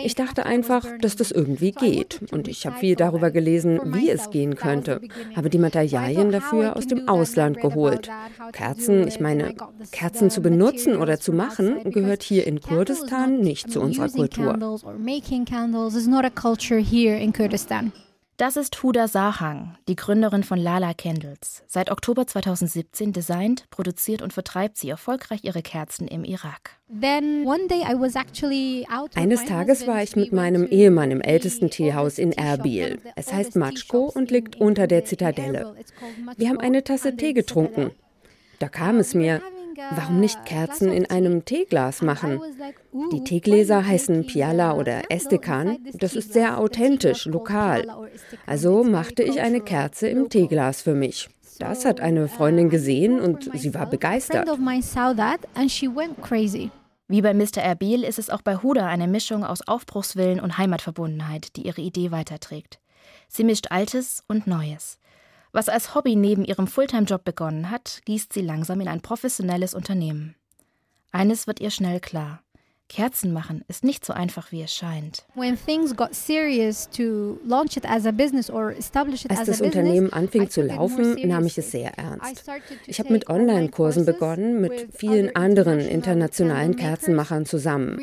Ich 0.03 0.13
dachte 0.13 0.45
einfach, 0.45 0.85
dass 1.01 1.15
das 1.15 1.31
irgendwie 1.31 1.71
geht. 1.71 2.19
Und 2.31 2.47
ich 2.47 2.67
habe 2.67 2.77
viel 2.77 2.95
darüber 2.95 3.31
gelesen, 3.31 3.79
wie 3.85 4.11
es 4.11 4.29
gehen 4.29 4.55
könnte. 4.55 5.01
Habe 5.35 5.49
die 5.49 5.57
Materialien 5.57 6.31
dafür 6.31 6.75
aus 6.77 6.85
dem 6.85 7.07
Ausland 7.07 7.59
geholt. 7.61 8.11
Kerzen, 8.51 9.07
ich 9.07 9.19
meine, 9.19 9.55
Kerzen 9.91 10.29
zu 10.29 10.41
benutzen 10.43 10.97
oder 10.97 11.19
zu 11.19 11.33
machen, 11.33 11.91
gehört 11.91 12.21
hier 12.21 12.45
in 12.45 12.61
Kurdistan 12.61 13.39
nicht 13.39 13.71
zu 13.71 13.81
unserer 13.81 14.09
Kultur 14.09 14.79
Das 18.37 18.55
ist 18.55 18.83
Huda 18.83 19.07
Sahang, 19.07 19.75
die 19.87 19.95
Gründerin 19.95 20.43
von 20.43 20.59
Lala 20.59 20.93
Candles. 20.93 21.63
Seit 21.65 21.89
Oktober 21.89 22.27
2017 22.27 23.11
designt, 23.11 23.67
produziert 23.71 24.21
und 24.21 24.31
vertreibt 24.31 24.77
sie 24.77 24.89
erfolgreich 24.89 25.39
ihre 25.41 25.63
Kerzen 25.63 26.07
im 26.07 26.23
Irak. 26.23 26.77
Eines 29.15 29.45
Tages 29.45 29.87
war 29.87 30.03
ich 30.03 30.15
mit 30.15 30.33
meinem 30.33 30.67
Ehemann 30.67 31.09
im 31.09 31.21
ältesten 31.21 31.71
Teehaus 31.71 32.19
in 32.19 32.31
Erbil. 32.31 32.99
Es 33.15 33.33
heißt 33.33 33.55
Matschko 33.55 34.11
und 34.13 34.29
liegt 34.29 34.61
unter 34.61 34.85
der 34.85 35.03
Zitadelle. 35.03 35.73
Wir 36.35 36.49
haben 36.49 36.59
eine 36.59 36.83
Tasse 36.83 37.17
Tee 37.17 37.33
getrunken. 37.33 37.89
Da 38.59 38.69
kam 38.69 38.97
es 38.99 39.15
mir, 39.15 39.41
Warum 39.91 40.19
nicht 40.19 40.45
Kerzen 40.45 40.91
in 40.91 41.09
einem 41.09 41.45
Teeglas 41.45 42.01
machen? 42.01 42.41
Die 43.11 43.23
Teegläser 43.23 43.85
heißen 43.85 44.25
Piala 44.25 44.73
oder 44.73 45.09
Estekan. 45.09 45.77
Das 45.93 46.15
ist 46.15 46.33
sehr 46.33 46.59
authentisch, 46.59 47.25
lokal. 47.25 47.87
Also 48.45 48.83
machte 48.83 49.23
ich 49.23 49.41
eine 49.41 49.61
Kerze 49.61 50.07
im 50.07 50.29
Teeglas 50.29 50.81
für 50.81 50.93
mich. 50.93 51.29
Das 51.59 51.85
hat 51.85 52.01
eine 52.01 52.27
Freundin 52.27 52.69
gesehen 52.69 53.19
und 53.19 53.49
sie 53.53 53.73
war 53.73 53.87
begeistert. 53.87 54.47
Wie 57.09 57.21
bei 57.21 57.33
Mr. 57.33 57.61
Erbil 57.61 58.03
ist 58.03 58.19
es 58.19 58.29
auch 58.29 58.41
bei 58.41 58.57
Huda 58.57 58.85
eine 58.85 59.07
Mischung 59.07 59.45
aus 59.45 59.65
Aufbruchswillen 59.65 60.39
und 60.39 60.57
Heimatverbundenheit, 60.57 61.55
die 61.55 61.61
ihre 61.61 61.81
Idee 61.81 62.11
weiterträgt. 62.11 62.79
Sie 63.29 63.43
mischt 63.43 63.67
Altes 63.71 64.23
und 64.27 64.45
Neues. 64.45 64.99
Was 65.51 65.69
als 65.69 65.95
Hobby 65.95 66.15
neben 66.15 66.45
ihrem 66.45 66.67
Fulltime-Job 66.67 67.23
begonnen 67.23 67.69
hat, 67.71 68.01
gießt 68.05 68.33
sie 68.33 68.41
langsam 68.41 68.81
in 68.81 68.87
ein 68.87 69.01
professionelles 69.01 69.73
Unternehmen. 69.73 70.35
Eines 71.11 71.47
wird 71.47 71.59
ihr 71.59 71.71
schnell 71.71 71.99
klar. 71.99 72.41
Kerzen 72.89 73.33
machen 73.33 73.65
ist 73.67 73.83
nicht 73.83 74.05
so 74.05 74.13
einfach, 74.13 74.53
wie 74.53 74.61
es 74.61 74.73
scheint. 74.73 75.25
Als 75.35 75.65
das 79.45 79.61
Unternehmen 79.61 80.13
anfing 80.13 80.49
zu 80.49 80.61
laufen, 80.61 81.27
nahm 81.27 81.45
ich 81.45 81.57
es 81.57 81.71
sehr 81.71 81.97
ernst. 81.97 82.49
Ich 82.85 82.99
habe 82.99 83.11
mit 83.11 83.29
Online-Kursen 83.29 84.05
begonnen, 84.05 84.61
mit 84.61 84.87
vielen 84.95 85.35
anderen 85.35 85.79
internationalen 85.79 86.77
Kerzenmachern 86.77 87.45
zusammen. 87.45 87.99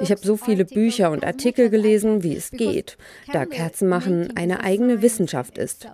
Ich 0.00 0.12
habe 0.12 0.20
so 0.20 0.36
viele 0.36 0.64
Bücher 0.64 1.10
und 1.10 1.24
Artikel 1.24 1.68
gelesen, 1.68 2.22
wie 2.22 2.36
es 2.36 2.52
geht, 2.52 2.96
da 3.32 3.44
Kerzenmachen 3.44 4.36
eine 4.36 4.60
eigene 4.60 5.02
Wissenschaft 5.02 5.58
ist. 5.58 5.88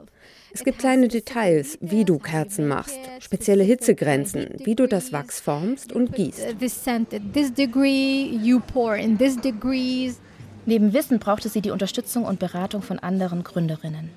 Es 0.55 0.63
gibt 0.63 0.79
kleine 0.79 1.09
Details, 1.09 1.79
wie 1.81 2.05
du 2.05 2.21
Kerzen 2.21 2.69
machst, 2.69 2.97
spezielle 3.19 3.65
Hitzegrenzen, 3.65 4.51
wie 4.65 4.77
du 4.77 4.87
das 4.87 5.13
Wachs 5.13 5.41
formst 5.41 5.93
und 5.93 6.15
gießt. 6.15 6.55
Neben 10.67 10.93
Wissen 10.93 11.19
brauchte 11.19 11.49
sie 11.49 11.61
die 11.61 11.71
Unterstützung 11.73 12.25
und 12.25 12.39
Beratung 12.39 12.83
von 12.83 13.01
anderen 13.01 13.43
Gründerinnen. 13.43 14.11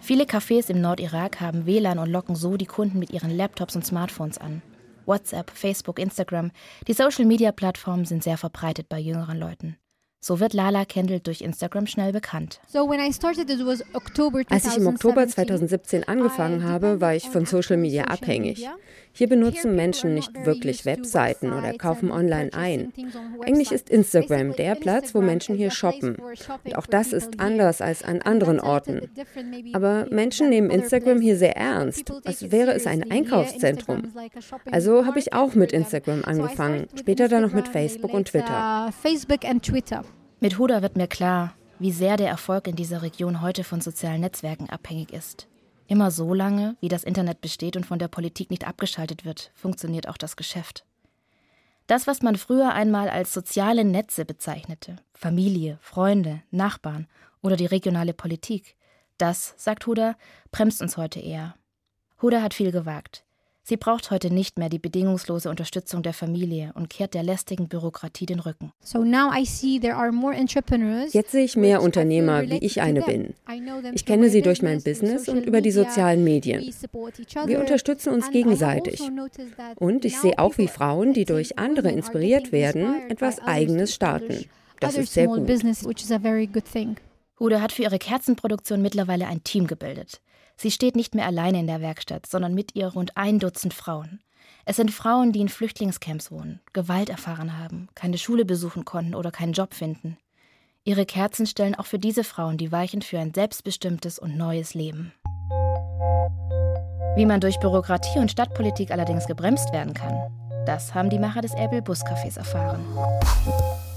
Viele 0.00 0.24
Cafés 0.24 0.70
im 0.70 0.80
Nordirak 0.80 1.40
haben 1.40 1.66
WLAN 1.66 1.98
und 1.98 2.10
locken 2.10 2.36
so 2.36 2.56
die 2.56 2.66
Kunden 2.66 3.00
mit 3.00 3.10
ihren 3.10 3.30
Laptops 3.30 3.74
und 3.74 3.84
Smartphones 3.84 4.38
an. 4.38 4.62
WhatsApp, 5.06 5.50
Facebook, 5.50 5.98
Instagram, 5.98 6.52
die 6.86 6.92
Social-Media-Plattformen 6.92 8.04
sind 8.04 8.22
sehr 8.22 8.38
verbreitet 8.38 8.88
bei 8.88 9.00
jüngeren 9.00 9.38
Leuten. 9.38 9.76
So 10.24 10.38
wird 10.38 10.52
Lala 10.52 10.84
Kendall 10.84 11.18
durch 11.18 11.40
Instagram 11.40 11.88
schnell 11.88 12.12
bekannt. 12.12 12.60
Als 12.72 14.66
ich 14.66 14.76
im 14.76 14.86
Oktober 14.86 15.26
2017 15.26 16.04
angefangen 16.06 16.62
habe, 16.62 17.00
war 17.00 17.16
ich 17.16 17.28
von 17.28 17.44
Social 17.44 17.76
Media 17.76 18.04
abhängig. 18.04 18.68
Hier 19.14 19.28
benutzen 19.28 19.76
Menschen 19.76 20.14
nicht 20.14 20.46
wirklich 20.46 20.84
Webseiten 20.84 21.52
oder 21.52 21.74
kaufen 21.74 22.10
online 22.10 22.50
ein. 22.52 22.92
Eigentlich 23.44 23.72
ist 23.72 23.90
Instagram 23.90 24.56
der 24.56 24.74
Platz, 24.74 25.14
wo 25.14 25.20
Menschen 25.20 25.54
hier 25.54 25.70
shoppen. 25.70 26.16
Und 26.64 26.76
auch 26.76 26.86
das 26.86 27.12
ist 27.12 27.38
anders 27.38 27.80
als 27.80 28.02
an 28.02 28.22
anderen 28.22 28.58
Orten. 28.58 29.10
Aber 29.74 30.06
Menschen 30.10 30.48
nehmen 30.48 30.70
Instagram 30.70 31.20
hier 31.20 31.36
sehr 31.36 31.56
ernst, 31.56 32.10
als 32.24 32.50
wäre 32.50 32.72
es 32.72 32.86
ein 32.86 33.10
Einkaufszentrum. 33.10 34.12
Also 34.70 35.04
habe 35.04 35.18
ich 35.18 35.32
auch 35.32 35.54
mit 35.54 35.72
Instagram 35.72 36.24
angefangen, 36.24 36.86
später 36.98 37.28
dann 37.28 37.42
noch 37.42 37.52
mit 37.52 37.68
Facebook 37.68 38.14
und 38.14 38.28
Twitter. 38.28 38.90
Mit 40.40 40.58
Huda 40.58 40.82
wird 40.82 40.96
mir 40.96 41.06
klar, 41.06 41.54
wie 41.78 41.92
sehr 41.92 42.16
der 42.16 42.28
Erfolg 42.28 42.66
in 42.66 42.76
dieser 42.76 43.02
Region 43.02 43.42
heute 43.42 43.64
von 43.64 43.80
sozialen 43.80 44.20
Netzwerken 44.20 44.70
abhängig 44.70 45.12
ist. 45.12 45.48
Immer 45.92 46.10
so 46.10 46.32
lange, 46.32 46.78
wie 46.80 46.88
das 46.88 47.04
Internet 47.04 47.42
besteht 47.42 47.76
und 47.76 47.84
von 47.84 47.98
der 47.98 48.08
Politik 48.08 48.50
nicht 48.50 48.66
abgeschaltet 48.66 49.26
wird, 49.26 49.52
funktioniert 49.54 50.08
auch 50.08 50.16
das 50.16 50.36
Geschäft. 50.36 50.86
Das, 51.86 52.06
was 52.06 52.22
man 52.22 52.36
früher 52.36 52.72
einmal 52.72 53.10
als 53.10 53.34
soziale 53.34 53.84
Netze 53.84 54.24
bezeichnete, 54.24 54.96
Familie, 55.12 55.78
Freunde, 55.82 56.40
Nachbarn 56.50 57.08
oder 57.42 57.56
die 57.56 57.66
regionale 57.66 58.14
Politik, 58.14 58.78
das, 59.18 59.52
sagt 59.58 59.86
Huda, 59.86 60.16
bremst 60.50 60.80
uns 60.80 60.96
heute 60.96 61.20
eher. 61.20 61.56
Huda 62.22 62.40
hat 62.40 62.54
viel 62.54 62.72
gewagt. 62.72 63.22
Sie 63.64 63.76
braucht 63.76 64.10
heute 64.10 64.34
nicht 64.34 64.58
mehr 64.58 64.68
die 64.68 64.80
bedingungslose 64.80 65.48
Unterstützung 65.48 66.02
der 66.02 66.12
Familie 66.12 66.72
und 66.74 66.90
kehrt 66.90 67.14
der 67.14 67.22
lästigen 67.22 67.68
Bürokratie 67.68 68.26
den 68.26 68.40
Rücken. 68.40 68.72
Jetzt 71.12 71.30
sehe 71.30 71.44
ich 71.44 71.56
mehr 71.56 71.80
Unternehmer, 71.80 72.42
wie 72.50 72.58
ich 72.58 72.80
eine 72.80 73.02
bin. 73.02 73.34
Ich 73.94 74.04
kenne 74.04 74.30
sie 74.30 74.42
durch 74.42 74.62
mein 74.62 74.82
Business 74.82 75.28
und 75.28 75.46
über 75.46 75.60
die 75.60 75.70
sozialen 75.70 76.24
Medien. 76.24 76.60
Wir 77.46 77.60
unterstützen 77.60 78.12
uns 78.12 78.30
gegenseitig. 78.32 79.00
Und 79.76 80.04
ich 80.04 80.18
sehe 80.18 80.40
auch, 80.40 80.58
wie 80.58 80.66
Frauen, 80.66 81.12
die 81.12 81.24
durch 81.24 81.56
andere 81.56 81.92
inspiriert 81.92 82.50
werden, 82.50 83.08
etwas 83.08 83.38
Eigenes 83.38 83.94
starten. 83.94 84.44
Das 84.80 84.96
ist 84.96 85.14
sehr 85.14 85.28
gut. 85.28 85.48
Huda 87.38 87.60
hat 87.60 87.72
für 87.72 87.82
ihre 87.82 87.98
Kerzenproduktion 87.98 88.82
mittlerweile 88.82 89.26
ein 89.28 89.44
Team 89.44 89.68
gebildet. 89.68 90.20
Sie 90.56 90.70
steht 90.70 90.96
nicht 90.96 91.14
mehr 91.14 91.26
alleine 91.26 91.60
in 91.60 91.66
der 91.66 91.80
Werkstatt, 91.80 92.26
sondern 92.26 92.54
mit 92.54 92.74
ihr 92.74 92.88
rund 92.88 93.16
ein 93.16 93.38
Dutzend 93.38 93.74
Frauen. 93.74 94.20
Es 94.64 94.76
sind 94.76 94.92
Frauen, 94.92 95.32
die 95.32 95.40
in 95.40 95.48
Flüchtlingscamps 95.48 96.30
wohnen, 96.30 96.60
Gewalt 96.72 97.08
erfahren 97.08 97.58
haben, 97.58 97.88
keine 97.94 98.18
Schule 98.18 98.44
besuchen 98.44 98.84
konnten 98.84 99.14
oder 99.14 99.30
keinen 99.30 99.52
Job 99.52 99.74
finden. 99.74 100.18
Ihre 100.84 101.06
Kerzen 101.06 101.46
stellen 101.46 101.74
auch 101.74 101.86
für 101.86 101.98
diese 101.98 102.24
Frauen 102.24 102.58
die 102.58 102.72
Weichen 102.72 103.02
für 103.02 103.18
ein 103.18 103.34
selbstbestimmtes 103.34 104.18
und 104.18 104.36
neues 104.36 104.74
Leben. 104.74 105.12
Wie 107.14 107.26
man 107.26 107.40
durch 107.40 107.58
Bürokratie 107.60 108.18
und 108.18 108.30
Stadtpolitik 108.30 108.90
allerdings 108.90 109.26
gebremst 109.26 109.72
werden 109.72 109.94
kann, 109.94 110.18
das 110.64 110.94
haben 110.94 111.10
die 111.10 111.18
Macher 111.18 111.42
des 111.42 111.54
Erbil 111.54 111.80
Buscafés 111.80 112.36
erfahren. 112.38 112.84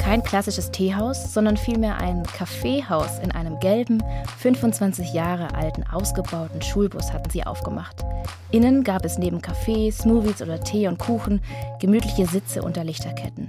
Kein 0.06 0.22
klassisches 0.22 0.70
Teehaus, 0.70 1.34
sondern 1.34 1.58
vielmehr 1.58 1.98
ein 1.98 2.22
Kaffeehaus 2.22 3.18
in 3.24 3.32
einem 3.32 3.60
gelben, 3.60 4.04
25 4.38 5.14
Jahre 5.14 5.56
alten, 5.56 5.84
ausgebauten 5.92 6.62
Schulbus 6.62 7.12
hatten 7.12 7.32
sie 7.32 7.44
aufgemacht. 7.44 8.06
Innen 8.52 8.84
gab 8.84 9.04
es 9.04 9.18
neben 9.18 9.42
Kaffee, 9.42 9.90
Smoothies 9.90 10.44
oder 10.44 10.60
Tee 10.60 10.88
und 10.88 11.00
Kuchen 11.00 11.42
gemütliche 11.80 12.28
Sitze 12.28 12.62
unter 12.62 12.84
Lichterketten. 12.84 13.48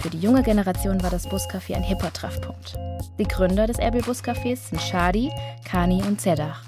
Für 0.00 0.10
die 0.10 0.20
junge 0.20 0.42
Generation 0.42 1.02
war 1.02 1.08
das 1.08 1.26
Buscafé 1.26 1.74
ein 1.74 1.82
hipper 1.82 2.12
Treffpunkt. 2.12 2.78
Die 3.18 3.26
Gründer 3.26 3.66
des 3.66 3.78
Erbil 3.78 4.02
Buscafés 4.02 4.68
sind 4.68 4.82
Shadi, 4.82 5.32
Kani 5.64 6.02
und 6.02 6.20
Zedach. 6.20 6.60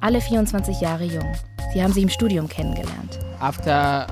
Alle 0.00 0.22
24 0.22 0.80
Jahre 0.80 1.04
jung. 1.04 1.30
Sie 1.74 1.82
haben 1.82 1.92
sie 1.92 2.02
im 2.02 2.08
Studium 2.08 2.48
kennengelernt. 2.48 3.18
After 3.40 4.06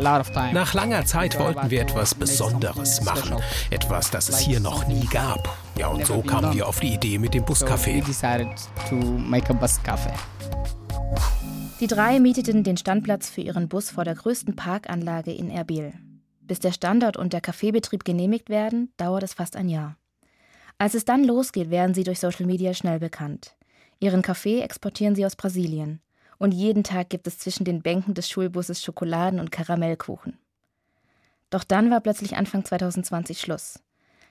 nach 0.00 0.74
langer 0.74 1.04
Zeit 1.04 1.38
wollten 1.38 1.70
wir 1.70 1.82
etwas 1.82 2.14
Besonderes 2.14 3.02
machen. 3.02 3.36
Etwas, 3.70 4.10
das 4.10 4.28
es 4.28 4.38
hier 4.38 4.60
noch 4.60 4.86
nie 4.86 5.06
gab. 5.06 5.56
Ja, 5.76 5.88
und 5.88 6.06
so 6.06 6.22
kamen 6.22 6.54
wir 6.54 6.66
auf 6.66 6.80
die 6.80 6.94
Idee 6.94 7.18
mit 7.18 7.34
dem 7.34 7.44
Buscafé. 7.44 8.02
Die 11.80 11.86
drei 11.86 12.20
mieteten 12.20 12.64
den 12.64 12.76
Standplatz 12.76 13.28
für 13.28 13.40
ihren 13.42 13.68
Bus 13.68 13.90
vor 13.90 14.04
der 14.04 14.14
größten 14.14 14.56
Parkanlage 14.56 15.32
in 15.32 15.50
Erbil. 15.50 15.92
Bis 16.40 16.58
der 16.58 16.72
Standort 16.72 17.16
und 17.16 17.32
der 17.32 17.40
Kaffeebetrieb 17.40 18.04
genehmigt 18.04 18.48
werden, 18.48 18.92
dauert 18.96 19.22
es 19.22 19.34
fast 19.34 19.56
ein 19.56 19.68
Jahr. 19.68 19.96
Als 20.78 20.94
es 20.94 21.04
dann 21.04 21.24
losgeht, 21.24 21.70
werden 21.70 21.94
sie 21.94 22.04
durch 22.04 22.18
Social 22.18 22.46
Media 22.46 22.74
schnell 22.74 22.98
bekannt. 22.98 23.56
Ihren 24.00 24.22
Kaffee 24.22 24.60
exportieren 24.60 25.14
sie 25.14 25.24
aus 25.24 25.36
Brasilien 25.36 26.00
und 26.42 26.50
jeden 26.52 26.82
Tag 26.82 27.08
gibt 27.08 27.28
es 27.28 27.38
zwischen 27.38 27.64
den 27.64 27.82
Bänken 27.82 28.14
des 28.14 28.28
Schulbusses 28.28 28.82
Schokoladen 28.82 29.38
und 29.38 29.52
Karamellkuchen. 29.52 30.38
Doch 31.50 31.62
dann 31.62 31.88
war 31.88 32.00
plötzlich 32.00 32.36
Anfang 32.36 32.64
2020 32.64 33.40
Schluss. 33.40 33.78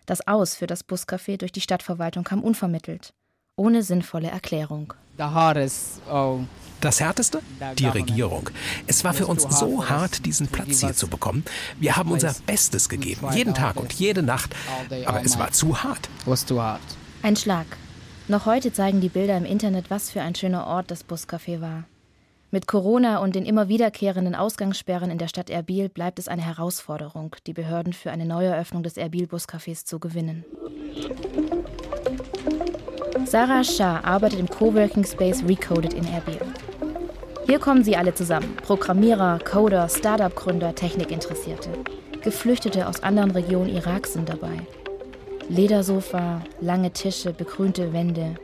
Das 0.05 0.27
Aus 0.27 0.55
für 0.55 0.67
das 0.67 0.85
Buscafé 0.85 1.37
durch 1.37 1.53
die 1.53 1.61
Stadtverwaltung 1.61 2.25
kam 2.25 2.43
unvermittelt, 2.43 3.13
ohne 3.55 3.81
sinnvolle 3.81 4.27
Erklärung. 4.27 4.93
Oh, 6.11 6.41
das 6.81 6.99
Härteste? 6.99 7.39
Die 7.79 7.87
Regierung. 7.87 8.49
Es 8.87 9.05
war 9.05 9.13
für 9.13 9.27
uns 9.27 9.43
so 9.43 9.87
hart, 9.87 10.25
diesen 10.25 10.49
Platz 10.49 10.81
hier 10.81 10.93
zu 10.93 11.07
bekommen. 11.07 11.45
Wir 11.79 11.95
haben 11.95 12.11
unser 12.11 12.35
Bestes 12.45 12.89
gegeben, 12.89 13.25
jeden 13.31 13.53
Tag 13.53 13.77
und 13.77 13.93
jede 13.93 14.21
Nacht. 14.21 14.53
Aber 15.05 15.23
es 15.23 15.39
war 15.39 15.51
zu 15.51 15.81
hart. 15.81 16.09
Ein 17.21 17.37
Schlag. 17.37 17.67
Noch 18.27 18.45
heute 18.45 18.73
zeigen 18.73 18.99
die 18.99 19.09
Bilder 19.09 19.37
im 19.37 19.45
Internet, 19.45 19.89
was 19.89 20.09
für 20.09 20.21
ein 20.21 20.35
schöner 20.35 20.67
Ort 20.67 20.91
das 20.91 21.07
Buscafé 21.07 21.61
war. 21.61 21.85
Mit 22.53 22.67
Corona 22.67 23.19
und 23.19 23.35
den 23.35 23.45
immer 23.45 23.69
wiederkehrenden 23.69 24.35
Ausgangssperren 24.35 25.09
in 25.09 25.17
der 25.17 25.29
Stadt 25.29 25.49
Erbil 25.49 25.87
bleibt 25.87 26.19
es 26.19 26.27
eine 26.27 26.41
Herausforderung, 26.41 27.33
die 27.47 27.53
Behörden 27.53 27.93
für 27.93 28.11
eine 28.11 28.25
Neueröffnung 28.25 28.83
des 28.83 28.97
Erbil-Buscafés 28.97 29.85
zu 29.85 29.99
gewinnen. 29.99 30.43
Sarah 33.23 33.63
Shah 33.63 34.01
arbeitet 34.01 34.41
im 34.41 34.49
Coworking 34.49 35.05
Space 35.05 35.41
Recoded 35.47 35.93
in 35.93 36.05
Erbil. 36.05 36.41
Hier 37.45 37.57
kommen 37.57 37.85
sie 37.85 37.95
alle 37.95 38.13
zusammen: 38.13 38.57
Programmierer, 38.57 39.39
Coder, 39.39 39.87
Startup-Gründer, 39.87 40.75
Technikinteressierte. 40.75 41.69
Geflüchtete 42.21 42.85
aus 42.85 43.01
anderen 43.01 43.31
Regionen 43.31 43.73
Iraks 43.73 44.11
sind 44.11 44.27
dabei. 44.27 44.67
Ledersofa, 45.47 46.41
lange 46.59 46.91
Tische, 46.91 47.31
begrünte 47.31 47.93
Wände, 47.93 48.35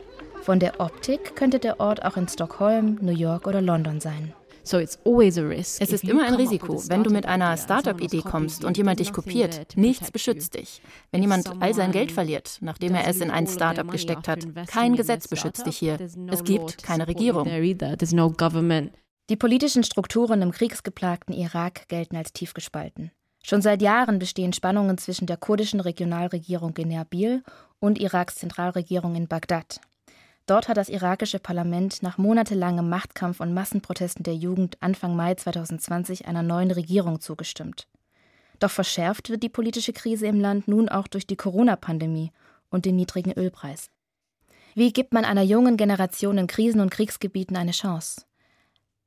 von 0.48 0.62
der 0.62 0.80
Optik 0.80 1.36
könnte 1.36 1.60
der 1.60 1.82
Ort 1.82 2.06
auch 2.06 2.16
in 2.16 2.30
Stockholm, 2.30 2.98
New 3.02 3.12
York 3.12 3.48
oder 3.48 3.62
London 3.62 4.00
sein. 4.00 4.32
Es 4.64 4.74
ist 4.86 6.04
immer 6.06 6.26
ein 6.26 6.36
Risiko, 6.36 6.82
wenn 6.88 7.04
du 7.04 7.10
mit 7.10 7.26
einer 7.26 7.58
Startup-Idee 7.58 8.22
kommst 8.22 8.64
und 8.64 8.78
jemand 8.78 9.02
dich 9.02 9.12
kopiert. 9.12 9.76
Nichts 9.76 10.10
beschützt 10.10 10.54
dich. 10.54 10.82
Wenn 11.12 11.22
jemand 11.22 11.52
all 11.62 11.74
sein 11.74 11.92
Geld 11.92 12.14
verliert, 12.14 12.60
nachdem 12.62 12.96
er 12.96 13.10
es 13.10 13.20
in 13.20 13.30
ein 13.30 13.46
Startup 13.46 13.92
gesteckt 13.92 14.30
hat, 14.30 14.48
kein 14.68 14.96
Gesetz 14.96 15.28
beschützt 15.28 15.66
dich 15.66 15.76
hier. 15.76 15.98
Es 16.32 16.46
gibt 16.46 16.82
keine 16.82 17.10
Regierung. 17.10 17.46
Die 19.30 19.36
politischen 19.36 19.84
Strukturen 19.84 20.42
im 20.42 20.52
kriegsgeplagten 20.52 21.36
Irak 21.36 21.90
gelten 21.90 22.16
als 22.16 22.32
tief 22.32 22.54
gespalten. 22.54 23.12
Schon 23.44 23.62
seit 23.62 23.82
Jahren 23.82 24.18
bestehen 24.18 24.54
Spannungen 24.54 24.98
zwischen 24.98 25.28
der 25.28 25.36
kurdischen 25.36 25.82
Regionalregierung 25.82 26.78
in 26.78 26.92
Erbil 26.92 27.44
und 27.80 28.00
Iraks 28.00 28.36
Zentralregierung 28.36 29.16
in 29.16 29.28
Bagdad. 29.28 29.82
Dort 30.48 30.70
hat 30.70 30.78
das 30.78 30.88
irakische 30.88 31.40
Parlament 31.40 32.02
nach 32.02 32.18
monatelangem 32.18 32.88
Machtkampf 32.88 33.42
und 33.42 33.54
Massenprotesten 33.54 34.24
der 34.24 34.36
Jugend 34.36 34.78
Anfang 34.80 35.14
Mai 35.16 35.36
2020 35.36 36.26
einer 36.26 36.42
neuen 36.42 36.72
Regierung 36.72 37.20
zugestimmt. 37.20 37.86
Doch 38.60 38.72
verschärft 38.72 39.30
wird 39.30 39.44
die 39.44 39.50
politische 39.50 39.92
Krise 39.92 40.26
im 40.26 40.40
Land 40.40 40.70
nun 40.70 40.88
auch 40.88 41.08
durch 41.08 41.28
die 41.28 41.36
Corona-Pandemie 41.36 42.32
und 42.70 42.86
den 42.86 42.96
niedrigen 42.96 43.34
Ölpreis. 43.34 43.92
Wie 44.74 44.94
gibt 44.94 45.14
man 45.14 45.26
einer 45.26 45.42
jungen 45.42 45.76
Generation 45.76 46.38
in 46.38 46.48
Krisen- 46.48 46.82
und 46.82 46.92
Kriegsgebieten 46.92 47.58
eine 47.58 47.72
Chance? 47.72 48.22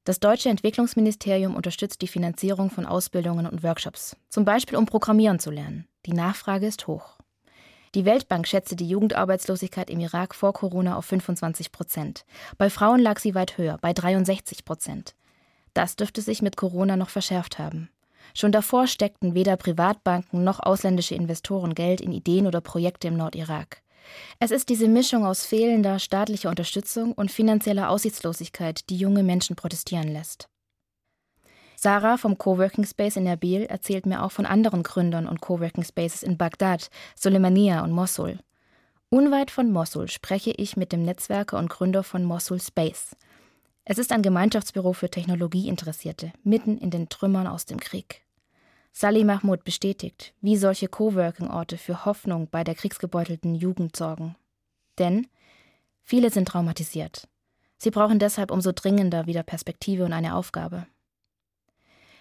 Das 0.04 0.20
deutsche 0.20 0.50
Entwicklungsministerium 0.50 1.54
unterstützt 1.54 2.02
die 2.02 2.08
Finanzierung 2.08 2.70
von 2.70 2.84
Ausbildungen 2.84 3.46
und 3.46 3.62
Workshops, 3.62 4.16
zum 4.28 4.44
Beispiel 4.44 4.76
um 4.76 4.84
Programmieren 4.84 5.38
zu 5.38 5.50
lernen. 5.50 5.86
Die 6.04 6.12
Nachfrage 6.12 6.66
ist 6.66 6.86
hoch. 6.86 7.19
Die 7.96 8.04
Weltbank 8.04 8.46
schätzte 8.46 8.76
die 8.76 8.88
Jugendarbeitslosigkeit 8.88 9.90
im 9.90 9.98
Irak 9.98 10.34
vor 10.34 10.52
Corona 10.52 10.96
auf 10.96 11.06
25 11.06 11.72
Prozent. 11.72 12.24
Bei 12.56 12.70
Frauen 12.70 13.00
lag 13.00 13.18
sie 13.18 13.34
weit 13.34 13.58
höher, 13.58 13.78
bei 13.80 13.92
63 13.92 14.64
Prozent. 14.64 15.14
Das 15.74 15.96
dürfte 15.96 16.22
sich 16.22 16.40
mit 16.40 16.56
Corona 16.56 16.96
noch 16.96 17.10
verschärft 17.10 17.58
haben. 17.58 17.90
Schon 18.32 18.52
davor 18.52 18.86
steckten 18.86 19.34
weder 19.34 19.56
Privatbanken 19.56 20.44
noch 20.44 20.60
ausländische 20.60 21.16
Investoren 21.16 21.74
Geld 21.74 22.00
in 22.00 22.12
Ideen 22.12 22.46
oder 22.46 22.60
Projekte 22.60 23.08
im 23.08 23.16
Nordirak. 23.16 23.82
Es 24.38 24.52
ist 24.52 24.68
diese 24.68 24.86
Mischung 24.86 25.26
aus 25.26 25.44
fehlender 25.44 25.98
staatlicher 25.98 26.48
Unterstützung 26.48 27.12
und 27.12 27.32
finanzieller 27.32 27.90
Aussichtslosigkeit, 27.90 28.88
die 28.88 28.96
junge 28.96 29.24
Menschen 29.24 29.56
protestieren 29.56 30.08
lässt. 30.08 30.48
Sarah 31.82 32.18
vom 32.18 32.36
Coworking 32.36 32.84
Space 32.84 33.16
in 33.16 33.26
Erbil 33.26 33.62
erzählt 33.62 34.04
mir 34.04 34.22
auch 34.22 34.32
von 34.32 34.44
anderen 34.44 34.82
Gründern 34.82 35.26
und 35.26 35.40
Coworking 35.40 35.82
Spaces 35.82 36.22
in 36.22 36.36
Bagdad, 36.36 36.90
Soleimania 37.16 37.82
und 37.82 37.90
Mosul. 37.90 38.38
Unweit 39.08 39.50
von 39.50 39.72
Mosul 39.72 40.08
spreche 40.08 40.50
ich 40.50 40.76
mit 40.76 40.92
dem 40.92 41.04
Netzwerker 41.06 41.56
und 41.56 41.70
Gründer 41.70 42.02
von 42.02 42.22
Mosul 42.22 42.60
Space. 42.60 43.16
Es 43.86 43.96
ist 43.96 44.12
ein 44.12 44.20
Gemeinschaftsbüro 44.20 44.92
für 44.92 45.08
Technologieinteressierte, 45.08 46.34
mitten 46.44 46.76
in 46.76 46.90
den 46.90 47.08
Trümmern 47.08 47.46
aus 47.46 47.64
dem 47.64 47.80
Krieg. 47.80 48.26
Salih 48.92 49.24
Mahmoud 49.24 49.64
bestätigt, 49.64 50.34
wie 50.42 50.58
solche 50.58 50.88
Coworking-Orte 50.88 51.78
für 51.78 52.04
Hoffnung 52.04 52.48
bei 52.50 52.62
der 52.62 52.74
kriegsgebeutelten 52.74 53.54
Jugend 53.54 53.96
sorgen. 53.96 54.36
Denn 54.98 55.28
viele 56.02 56.28
sind 56.28 56.46
traumatisiert. 56.46 57.26
Sie 57.78 57.90
brauchen 57.90 58.18
deshalb 58.18 58.50
umso 58.50 58.70
dringender 58.72 59.24
wieder 59.24 59.42
Perspektive 59.42 60.04
und 60.04 60.12
eine 60.12 60.34
Aufgabe. 60.34 60.86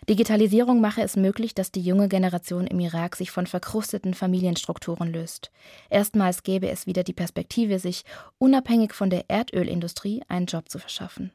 Digitalisierung 0.07 0.81
mache 0.81 1.01
es 1.01 1.15
möglich, 1.15 1.53
dass 1.53 1.71
die 1.71 1.81
junge 1.81 2.07
Generation 2.07 2.67
im 2.67 2.79
Irak 2.79 3.15
sich 3.15 3.31
von 3.31 3.47
verkrusteten 3.47 4.13
Familienstrukturen 4.13 5.11
löst. 5.11 5.51
Erstmals 5.89 6.43
gäbe 6.43 6.69
es 6.69 6.87
wieder 6.87 7.03
die 7.03 7.13
Perspektive, 7.13 7.79
sich 7.79 8.05
unabhängig 8.37 8.93
von 8.93 9.09
der 9.09 9.29
Erdölindustrie 9.29 10.23
einen 10.27 10.45
Job 10.45 10.69
zu 10.69 10.79
verschaffen. 10.79 11.31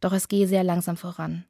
Doch 0.00 0.12
es 0.12 0.28
gehe 0.28 0.48
sehr 0.48 0.64
langsam 0.64 0.96
voran. 0.96 1.44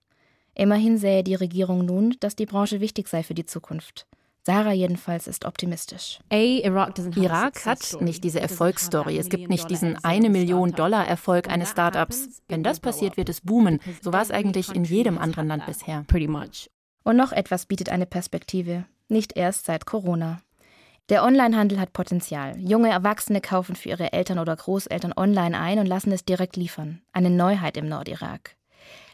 Immerhin 0.54 0.98
sähe 0.98 1.24
die 1.24 1.34
Regierung 1.34 1.84
nun, 1.84 2.14
dass 2.20 2.36
die 2.36 2.46
Branche 2.46 2.80
wichtig 2.80 3.08
sei 3.08 3.22
für 3.22 3.34
die 3.34 3.46
Zukunft. 3.46 4.06
Sarah 4.46 4.72
jedenfalls 4.72 5.26
ist 5.26 5.46
optimistisch. 5.46 6.20
Irak 6.30 7.64
hat 7.64 7.96
nicht 8.00 8.24
diese 8.24 8.40
Erfolgsstory. 8.40 9.16
Es 9.16 9.30
gibt 9.30 9.48
nicht 9.48 9.70
diesen 9.70 10.02
eine 10.04 10.28
Million 10.28 10.72
Dollar 10.72 11.08
Erfolg 11.08 11.48
eines 11.48 11.70
Startups. 11.70 12.42
Wenn 12.48 12.62
das 12.62 12.78
passiert, 12.78 13.16
wird 13.16 13.30
es 13.30 13.40
boomen. 13.40 13.80
So 14.02 14.12
war 14.12 14.20
es 14.20 14.30
eigentlich 14.30 14.74
in 14.74 14.84
jedem 14.84 15.16
anderen 15.16 15.48
Land 15.48 15.64
bisher. 15.64 16.04
Und 17.04 17.16
noch 17.16 17.32
etwas 17.32 17.64
bietet 17.66 17.88
eine 17.88 18.06
Perspektive. 18.06 18.84
Nicht 19.08 19.36
erst 19.36 19.64
seit 19.64 19.86
Corona. 19.86 20.40
Der 21.10 21.22
Onlinehandel 21.22 21.80
hat 21.80 21.92
Potenzial. 21.92 22.58
Junge 22.58 22.90
Erwachsene 22.90 23.40
kaufen 23.40 23.76
für 23.76 23.90
ihre 23.90 24.12
Eltern 24.12 24.38
oder 24.38 24.56
Großeltern 24.56 25.12
online 25.16 25.58
ein 25.58 25.78
und 25.78 25.86
lassen 25.86 26.12
es 26.12 26.24
direkt 26.24 26.56
liefern. 26.56 27.02
Eine 27.12 27.30
Neuheit 27.30 27.76
im 27.76 27.88
Nordirak. 27.88 28.56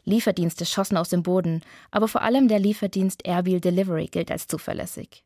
Lieferdienste 0.04 0.66
schossen 0.66 0.96
aus 0.96 1.08
dem 1.08 1.22
Boden, 1.22 1.62
aber 1.90 2.08
vor 2.08 2.22
allem 2.22 2.48
der 2.48 2.58
Lieferdienst 2.58 3.24
Erbil 3.24 3.60
Delivery 3.60 4.06
gilt 4.06 4.30
als 4.30 4.46
zuverlässig. 4.46 5.24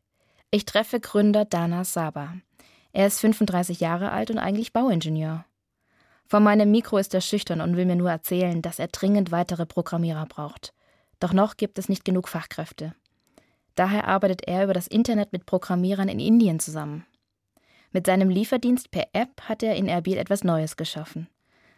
Ich 0.51 0.65
treffe 0.65 0.99
Gründer 0.99 1.45
Dana 1.45 1.83
Saba. 1.83 2.35
Er 2.93 3.07
ist 3.07 3.19
35 3.19 3.79
Jahre 3.79 4.11
alt 4.11 4.31
und 4.31 4.37
eigentlich 4.37 4.73
Bauingenieur. 4.73 5.45
Vor 6.27 6.39
meinem 6.39 6.71
Mikro 6.71 6.97
ist 6.97 7.13
er 7.13 7.21
schüchtern 7.21 7.61
und 7.61 7.75
will 7.75 7.85
mir 7.85 7.95
nur 7.95 8.09
erzählen, 8.09 8.61
dass 8.61 8.79
er 8.79 8.87
dringend 8.87 9.31
weitere 9.31 9.65
Programmierer 9.65 10.25
braucht. 10.25 10.73
Doch 11.19 11.33
noch 11.33 11.57
gibt 11.57 11.77
es 11.77 11.89
nicht 11.89 12.05
genug 12.05 12.27
Fachkräfte. 12.27 12.95
Daher 13.75 14.07
arbeitet 14.07 14.47
er 14.47 14.63
über 14.63 14.73
das 14.73 14.87
Internet 14.87 15.33
mit 15.33 15.45
Programmierern 15.45 16.07
in 16.07 16.19
Indien 16.19 16.59
zusammen. 16.59 17.05
Mit 17.91 18.07
seinem 18.07 18.29
Lieferdienst 18.29 18.91
per 18.91 19.07
App 19.13 19.41
hat 19.43 19.61
er 19.61 19.75
in 19.75 19.87
Erbil 19.87 20.17
etwas 20.17 20.43
Neues 20.43 20.77
geschaffen. 20.77 21.27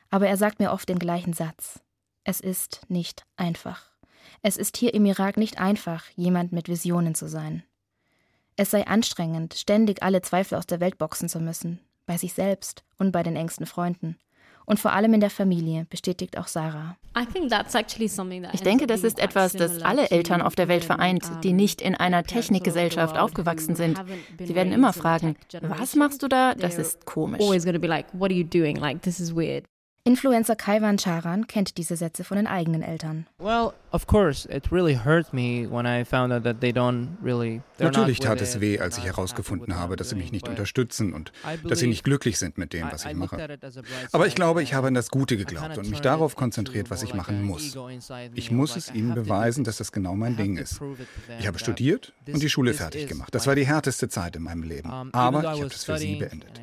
Aber 0.09 0.27
er 0.27 0.37
sagt 0.37 0.59
mir 0.59 0.71
oft 0.71 0.87
den 0.87 0.99
gleichen 0.99 1.33
Satz. 1.33 1.79
Es 2.29 2.41
ist 2.41 2.81
nicht 2.89 3.23
einfach. 3.37 3.83
Es 4.41 4.57
ist 4.57 4.75
hier 4.75 4.93
im 4.93 5.05
Irak 5.05 5.37
nicht 5.37 5.59
einfach, 5.59 6.03
jemand 6.17 6.51
mit 6.51 6.67
Visionen 6.67 7.15
zu 7.15 7.29
sein. 7.29 7.63
Es 8.57 8.69
sei 8.69 8.85
anstrengend, 8.85 9.53
ständig 9.53 10.03
alle 10.03 10.21
Zweifel 10.21 10.57
aus 10.57 10.67
der 10.67 10.81
Welt 10.81 10.97
boxen 10.97 11.29
zu 11.29 11.39
müssen, 11.39 11.79
bei 12.05 12.17
sich 12.17 12.33
selbst 12.33 12.83
und 12.97 13.13
bei 13.13 13.23
den 13.23 13.37
engsten 13.37 13.65
Freunden. 13.65 14.17
Und 14.65 14.77
vor 14.77 14.91
allem 14.91 15.13
in 15.13 15.21
der 15.21 15.29
Familie, 15.29 15.87
bestätigt 15.89 16.37
auch 16.37 16.47
Sarah. 16.47 16.97
Ich 18.53 18.61
denke, 18.61 18.87
das 18.87 19.05
ist 19.05 19.19
etwas, 19.19 19.53
das 19.53 19.81
alle 19.81 20.11
Eltern 20.11 20.41
auf 20.41 20.55
der 20.55 20.67
Welt 20.67 20.83
vereint, 20.83 21.23
die 21.45 21.53
nicht 21.53 21.81
in 21.81 21.95
einer 21.95 22.23
Technikgesellschaft 22.23 23.17
aufgewachsen 23.17 23.75
sind. 23.77 24.03
Sie 24.37 24.53
werden 24.53 24.73
immer 24.73 24.91
fragen, 24.91 25.37
was 25.61 25.95
machst 25.95 26.23
du 26.23 26.27
da? 26.27 26.55
Das 26.55 26.77
ist 26.77 27.05
komisch. 27.05 27.39
Influencer 30.07 30.55
Kaiwan 30.55 30.97
Charan 30.97 31.47
kennt 31.47 31.77
diese 31.77 31.97
Sätze 31.97 32.23
von 32.23 32.37
den 32.37 32.47
eigenen 32.47 32.81
Eltern. 32.81 33.25
Well, 33.39 33.73
of 33.91 34.07
course, 34.07 34.47
it 34.49 34.71
really 34.71 34.95
hurt 34.95 35.33
me 35.33 35.67
when 35.69 35.85
I 35.85 36.05
found 36.05 36.31
out 36.31 36.45
that 36.45 36.61
they 36.61 36.71
don't 36.71 37.17
really 37.21 37.61
Natürlich 37.77 38.19
tat 38.19 38.39
es 38.39 38.61
weh, 38.61 38.79
als 38.79 38.97
ich 38.97 39.03
herausgefunden 39.03 39.75
habe, 39.75 39.97
dass 39.97 40.09
sie 40.09 40.15
mich 40.15 40.31
nicht 40.31 40.47
unterstützen 40.47 41.13
und 41.13 41.33
dass 41.67 41.79
sie 41.79 41.87
nicht 41.87 42.05
glücklich 42.05 42.39
sind 42.39 42.57
mit 42.57 42.71
dem, 42.71 42.87
was 42.89 43.03
ich 43.03 43.15
mache. 43.15 43.59
Aber 44.13 44.27
ich 44.27 44.35
glaube, 44.35 44.63
ich 44.63 44.73
habe 44.73 44.87
an 44.87 44.93
das 44.93 45.09
Gute 45.09 45.35
geglaubt 45.35 45.77
und 45.77 45.89
mich 45.89 45.99
darauf 45.99 46.37
konzentriert, 46.37 46.89
was 46.89 47.03
ich 47.03 47.13
machen 47.13 47.43
muss. 47.43 47.77
Ich 48.33 48.49
muss 48.49 48.77
es 48.77 48.93
ihnen 48.93 49.13
beweisen, 49.13 49.65
dass 49.65 49.75
das 49.75 49.91
genau 49.91 50.15
mein 50.15 50.37
Ding 50.37 50.55
ist. 50.55 50.79
Ich 51.37 51.47
habe 51.47 51.59
studiert 51.59 52.13
und 52.31 52.41
die 52.41 52.49
Schule 52.49 52.73
fertig 52.73 53.07
gemacht. 53.07 53.35
Das 53.35 53.45
war 53.45 53.55
die 53.55 53.67
härteste 53.67 54.07
Zeit 54.07 54.37
in 54.37 54.43
meinem 54.43 54.63
Leben. 54.63 54.89
Aber 55.11 55.41
ich 55.41 55.61
habe 55.61 55.65
es 55.65 55.83
für 55.83 55.97
sie 55.97 56.15
beendet. 56.15 56.61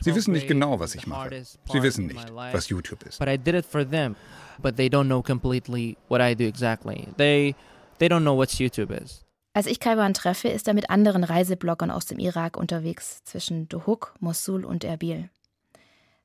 Sie 0.00 0.14
wissen 0.14 0.32
nicht 0.32 0.48
genau, 0.48 0.80
was 0.80 0.94
ich 0.94 1.06
mache. 1.06 1.42
Sie 1.70 1.82
wissen 1.82 2.06
nicht, 2.06 2.32
was 2.52 2.68
YouTube 2.68 3.06
ist. 3.06 3.18
But 3.18 3.28
I 3.28 3.36
did 3.36 3.54
it 3.54 3.66
for 3.66 3.88
them, 3.88 4.16
but 4.62 4.76
they 4.76 4.88
don't 4.88 5.06
know 5.06 5.22
completely 5.22 5.96
what 6.08 6.20
I 6.20 6.34
do 6.34 6.44
exactly. 6.44 7.08
They 7.16 7.54
they 7.98 8.08
don't 8.08 8.22
know 8.22 8.36
what 8.36 8.50
YouTube 8.50 8.90
is. 8.90 9.24
Als 9.54 9.66
ich 9.66 9.80
Kaiwan 9.80 10.12
treffe, 10.12 10.48
ist 10.48 10.68
er 10.68 10.74
mit 10.74 10.90
anderen 10.90 11.24
Reisebloggern 11.24 11.90
aus 11.90 12.04
dem 12.04 12.18
Irak 12.18 12.58
unterwegs, 12.58 13.24
zwischen 13.24 13.68
Duhok, 13.68 14.14
Mosul 14.20 14.66
und 14.66 14.84
Erbil. 14.84 15.30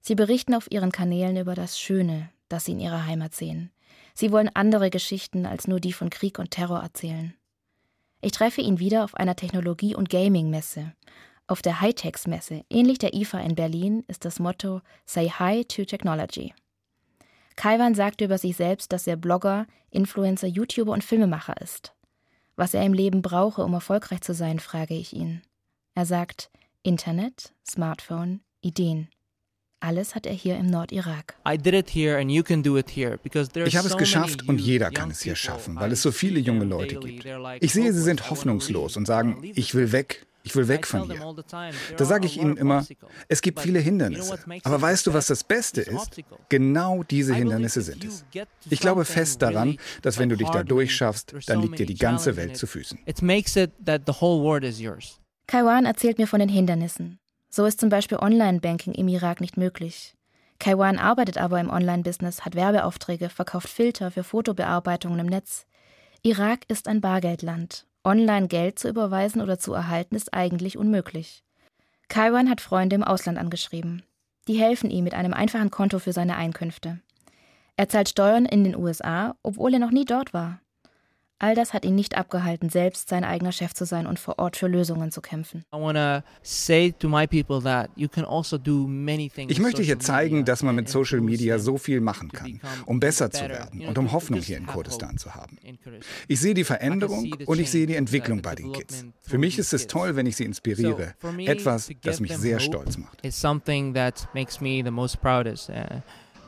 Sie 0.01 0.15
berichten 0.15 0.53
auf 0.53 0.69
ihren 0.69 0.91
Kanälen 0.91 1.37
über 1.37 1.55
das 1.55 1.79
Schöne, 1.79 2.29
das 2.49 2.65
sie 2.65 2.73
in 2.73 2.81
ihrer 2.81 3.05
Heimat 3.05 3.33
sehen. 3.33 3.71
Sie 4.13 4.31
wollen 4.31 4.49
andere 4.53 4.89
Geschichten 4.89 5.45
als 5.45 5.67
nur 5.67 5.79
die 5.79 5.93
von 5.93 6.09
Krieg 6.09 6.39
und 6.39 6.51
Terror 6.51 6.81
erzählen. 6.81 7.33
Ich 8.21 8.33
treffe 8.33 8.61
ihn 8.61 8.79
wieder 8.79 9.03
auf 9.03 9.15
einer 9.15 9.35
Technologie- 9.35 9.95
und 9.95 10.09
Gaming-Messe. 10.09 10.93
Auf 11.51 11.61
der 11.61 11.81
Hightechs-Messe, 11.81 12.63
ähnlich 12.69 12.97
der 12.97 13.13
IFA 13.13 13.41
in 13.41 13.55
Berlin, 13.55 14.05
ist 14.07 14.23
das 14.23 14.39
Motto 14.39 14.79
Say 15.05 15.27
Hi 15.31 15.65
to 15.65 15.83
Technology. 15.83 16.53
Kaiwan 17.57 17.93
sagte 17.93 18.23
über 18.23 18.37
sich 18.37 18.55
selbst, 18.55 18.93
dass 18.93 19.05
er 19.05 19.17
Blogger, 19.17 19.67
Influencer, 19.89 20.47
YouTuber 20.47 20.93
und 20.93 21.03
Filmemacher 21.03 21.59
ist. 21.59 21.93
Was 22.55 22.73
er 22.73 22.85
im 22.85 22.93
Leben 22.93 23.21
brauche, 23.21 23.65
um 23.65 23.73
erfolgreich 23.73 24.21
zu 24.21 24.33
sein, 24.33 24.59
frage 24.59 24.93
ich 24.93 25.11
ihn. 25.11 25.41
Er 25.93 26.05
sagt 26.05 26.49
Internet, 26.83 27.53
Smartphone, 27.69 28.39
Ideen. 28.61 29.09
Alles 29.81 30.15
hat 30.15 30.25
er 30.25 30.33
hier 30.33 30.55
im 30.57 30.67
Nordirak. 30.67 31.35
Ich 31.43 31.49
habe 33.75 33.87
es 33.87 33.97
geschafft 33.97 34.47
und 34.47 34.61
jeder 34.61 34.89
kann 34.89 35.11
es 35.11 35.19
hier 35.19 35.35
schaffen, 35.35 35.75
weil 35.75 35.91
es 35.91 36.01
so 36.01 36.13
viele 36.13 36.39
junge 36.39 36.63
Leute 36.63 36.95
gibt. 36.95 37.25
Ich 37.59 37.73
sehe, 37.73 37.91
sie 37.91 38.03
sind 38.03 38.29
hoffnungslos 38.29 38.95
und 38.95 39.05
sagen, 39.05 39.43
ich 39.53 39.75
will 39.75 39.91
weg, 39.91 40.25
ich 40.43 40.55
will 40.55 40.67
weg 40.67 40.87
von 40.87 41.03
hier. 41.03 41.35
Da 41.97 42.05
sage 42.05 42.25
ich 42.25 42.37
ihnen 42.37 42.57
immer, 42.57 42.85
es 43.27 43.41
gibt 43.41 43.59
viele 43.59 43.79
Hindernisse. 43.79 44.39
Aber 44.63 44.81
weißt 44.81 45.07
du, 45.07 45.13
was 45.13 45.27
das 45.27 45.43
Beste 45.43 45.81
ist? 45.81 46.21
Genau 46.49 47.03
diese 47.03 47.33
Hindernisse 47.33 47.81
sind 47.81 48.03
es. 48.03 48.25
Ich 48.69 48.79
glaube 48.79 49.05
fest 49.05 49.41
daran, 49.41 49.77
dass 50.01 50.17
wenn 50.17 50.29
du 50.29 50.37
dich 50.37 50.49
da 50.49 50.63
durchschaffst, 50.63 51.35
dann 51.47 51.61
liegt 51.61 51.79
dir 51.79 51.85
die 51.85 51.97
ganze 51.97 52.35
Welt 52.35 52.57
zu 52.57 52.67
Füßen. 52.67 52.99
Kaiwan 55.47 55.85
erzählt 55.85 56.17
mir 56.17 56.27
von 56.27 56.39
den 56.39 56.49
Hindernissen. 56.49 57.19
So 57.49 57.65
ist 57.65 57.79
zum 57.79 57.89
Beispiel 57.89 58.17
Online-Banking 58.17 58.93
im 58.93 59.09
Irak 59.09 59.41
nicht 59.41 59.57
möglich. 59.57 60.15
Kaiwan 60.59 60.97
arbeitet 60.97 61.37
aber 61.37 61.59
im 61.59 61.69
Online-Business, 61.69 62.45
hat 62.45 62.55
Werbeaufträge, 62.55 63.29
verkauft 63.29 63.67
Filter 63.67 64.11
für 64.11 64.23
Fotobearbeitungen 64.23 65.19
im 65.19 65.25
Netz. 65.25 65.65
Irak 66.21 66.61
ist 66.69 66.87
ein 66.87 67.01
Bargeldland 67.01 67.85
Online 68.03 68.47
Geld 68.47 68.79
zu 68.79 68.89
überweisen 68.89 69.41
oder 69.41 69.59
zu 69.59 69.73
erhalten 69.73 70.15
ist 70.15 70.33
eigentlich 70.33 70.77
unmöglich. 70.77 71.43
Kaiwan 72.07 72.49
hat 72.49 72.59
Freunde 72.59 72.95
im 72.95 73.03
Ausland 73.03 73.37
angeschrieben. 73.37 74.03
Die 74.47 74.59
helfen 74.59 74.89
ihm 74.89 75.03
mit 75.03 75.13
einem 75.13 75.33
einfachen 75.33 75.69
Konto 75.69 75.99
für 75.99 76.11
seine 76.11 76.35
Einkünfte. 76.35 76.99
Er 77.77 77.89
zahlt 77.89 78.09
Steuern 78.09 78.45
in 78.45 78.63
den 78.63 78.75
USA, 78.75 79.35
obwohl 79.43 79.73
er 79.73 79.79
noch 79.79 79.91
nie 79.91 80.05
dort 80.05 80.33
war. 80.33 80.59
All 81.41 81.55
das 81.55 81.73
hat 81.73 81.85
ihn 81.85 81.95
nicht 81.95 82.15
abgehalten, 82.15 82.69
selbst 82.69 83.09
sein 83.09 83.23
eigener 83.23 83.51
Chef 83.51 83.73
zu 83.73 83.83
sein 83.85 84.05
und 84.05 84.19
vor 84.19 84.37
Ort 84.37 84.57
für 84.57 84.67
Lösungen 84.67 85.09
zu 85.09 85.21
kämpfen. 85.21 85.65
Also 85.71 85.91
ich 89.47 89.59
möchte 89.59 89.81
hier 89.81 89.97
zeigen, 89.97 90.45
dass 90.45 90.61
man 90.61 90.75
mit 90.75 90.87
Social 90.87 91.19
Media 91.19 91.57
so 91.57 91.79
viel 91.79 91.99
machen 91.99 92.31
kann, 92.31 92.61
um 92.85 92.99
besser 92.99 93.31
zu 93.31 93.41
werden 93.49 93.87
und 93.87 93.97
um 93.97 94.11
Hoffnung 94.11 94.39
hier 94.39 94.57
in 94.57 94.67
Kurdistan 94.67 95.17
zu 95.17 95.33
haben. 95.33 95.57
Ich 96.27 96.39
sehe 96.39 96.53
die 96.53 96.63
Veränderung 96.63 97.33
und 97.47 97.59
ich 97.59 97.71
sehe 97.71 97.87
die 97.87 97.95
Entwicklung 97.95 98.43
bei 98.43 98.53
den 98.53 98.71
Kids. 98.71 99.03
Für 99.23 99.39
mich 99.39 99.57
ist 99.57 99.73
es 99.73 99.87
toll, 99.87 100.15
wenn 100.15 100.27
ich 100.27 100.35
sie 100.35 100.45
inspiriere. 100.45 101.15
Etwas, 101.39 101.89
das 102.03 102.19
mich 102.19 102.37
sehr 102.37 102.59
stolz 102.59 102.99
macht. 102.99 103.17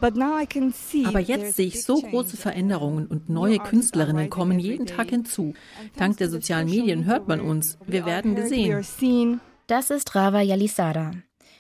Aber 0.04 1.20
jetzt 1.20 1.56
sehe 1.56 1.68
ich 1.68 1.84
so 1.84 2.02
große 2.02 2.38
Veränderungen 2.38 3.08
und 3.08 3.30
neue 3.30 3.60
Künstlerinnen 3.60 4.30
kommen 4.30 4.60
jeden 4.60 4.86
Tag 4.86 5.10
hinzu. 5.10 5.54
Dank 5.98 6.18
der 6.18 6.30
sozialen 6.30 6.70
Medien 6.70 7.06
hört 7.06 7.28
man 7.28 7.40
uns. 7.40 7.78
Wir 7.86 8.06
werden 8.06 8.36
gesehen. 8.36 9.40
Das 9.68 9.90
ist 9.90 10.14
Rava 10.14 10.42
Yalisada. 10.42 11.12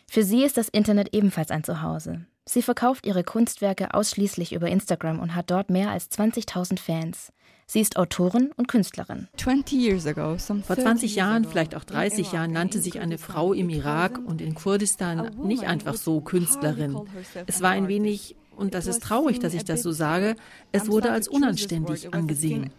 Für 0.10 0.24
sie 0.24 0.44
ist 0.44 0.58
das 0.58 0.70
Internet 0.70 1.14
ebenfalls 1.14 1.52
ein 1.52 1.64
Zuhause. 1.64 2.26
Sie 2.46 2.62
verkauft 2.62 3.06
ihre 3.06 3.24
Kunstwerke 3.24 3.94
ausschließlich 3.94 4.54
über 4.54 4.68
Instagram 4.68 5.20
und 5.20 5.36
hat 5.36 5.50
dort 5.50 5.70
mehr 5.70 5.92
als 5.92 6.12
20.000 6.12 6.80
Fans. 6.80 7.32
Sie 7.66 7.80
ist 7.80 7.96
Autorin 7.98 8.52
und 8.58 8.68
Künstlerin. 8.68 9.30
Vor 10.64 10.76
20 10.76 11.16
Jahren, 11.16 11.46
vielleicht 11.46 11.76
auch 11.76 11.86
30 11.86 12.34
Jahren, 12.34 12.52
nannte 12.52 12.80
sich 12.80 13.00
eine 13.00 13.18
Frau 13.18 13.54
im 13.54 13.70
Irak 13.70 14.20
und 14.24 14.42
in 14.42 14.54
Kurdistan 14.56 15.32
nicht 15.44 15.64
einfach 15.64 15.96
so 15.96 16.20
Künstlerin. 16.20 17.00
Es 17.48 17.62
war 17.62 17.72
ein 17.72 17.88
wenig, 17.88 18.36
und 18.58 18.74
das 18.74 18.88
ist 18.88 19.04
traurig, 19.04 19.40
dass 19.40 19.54
ich 19.54 19.64
das 19.64 19.82
so 19.82 19.92
sage, 19.94 20.36
es 20.74 20.88
wurde 20.90 21.12
als 21.12 21.30
unanständig 21.30 22.14
angesehen. 22.14 22.72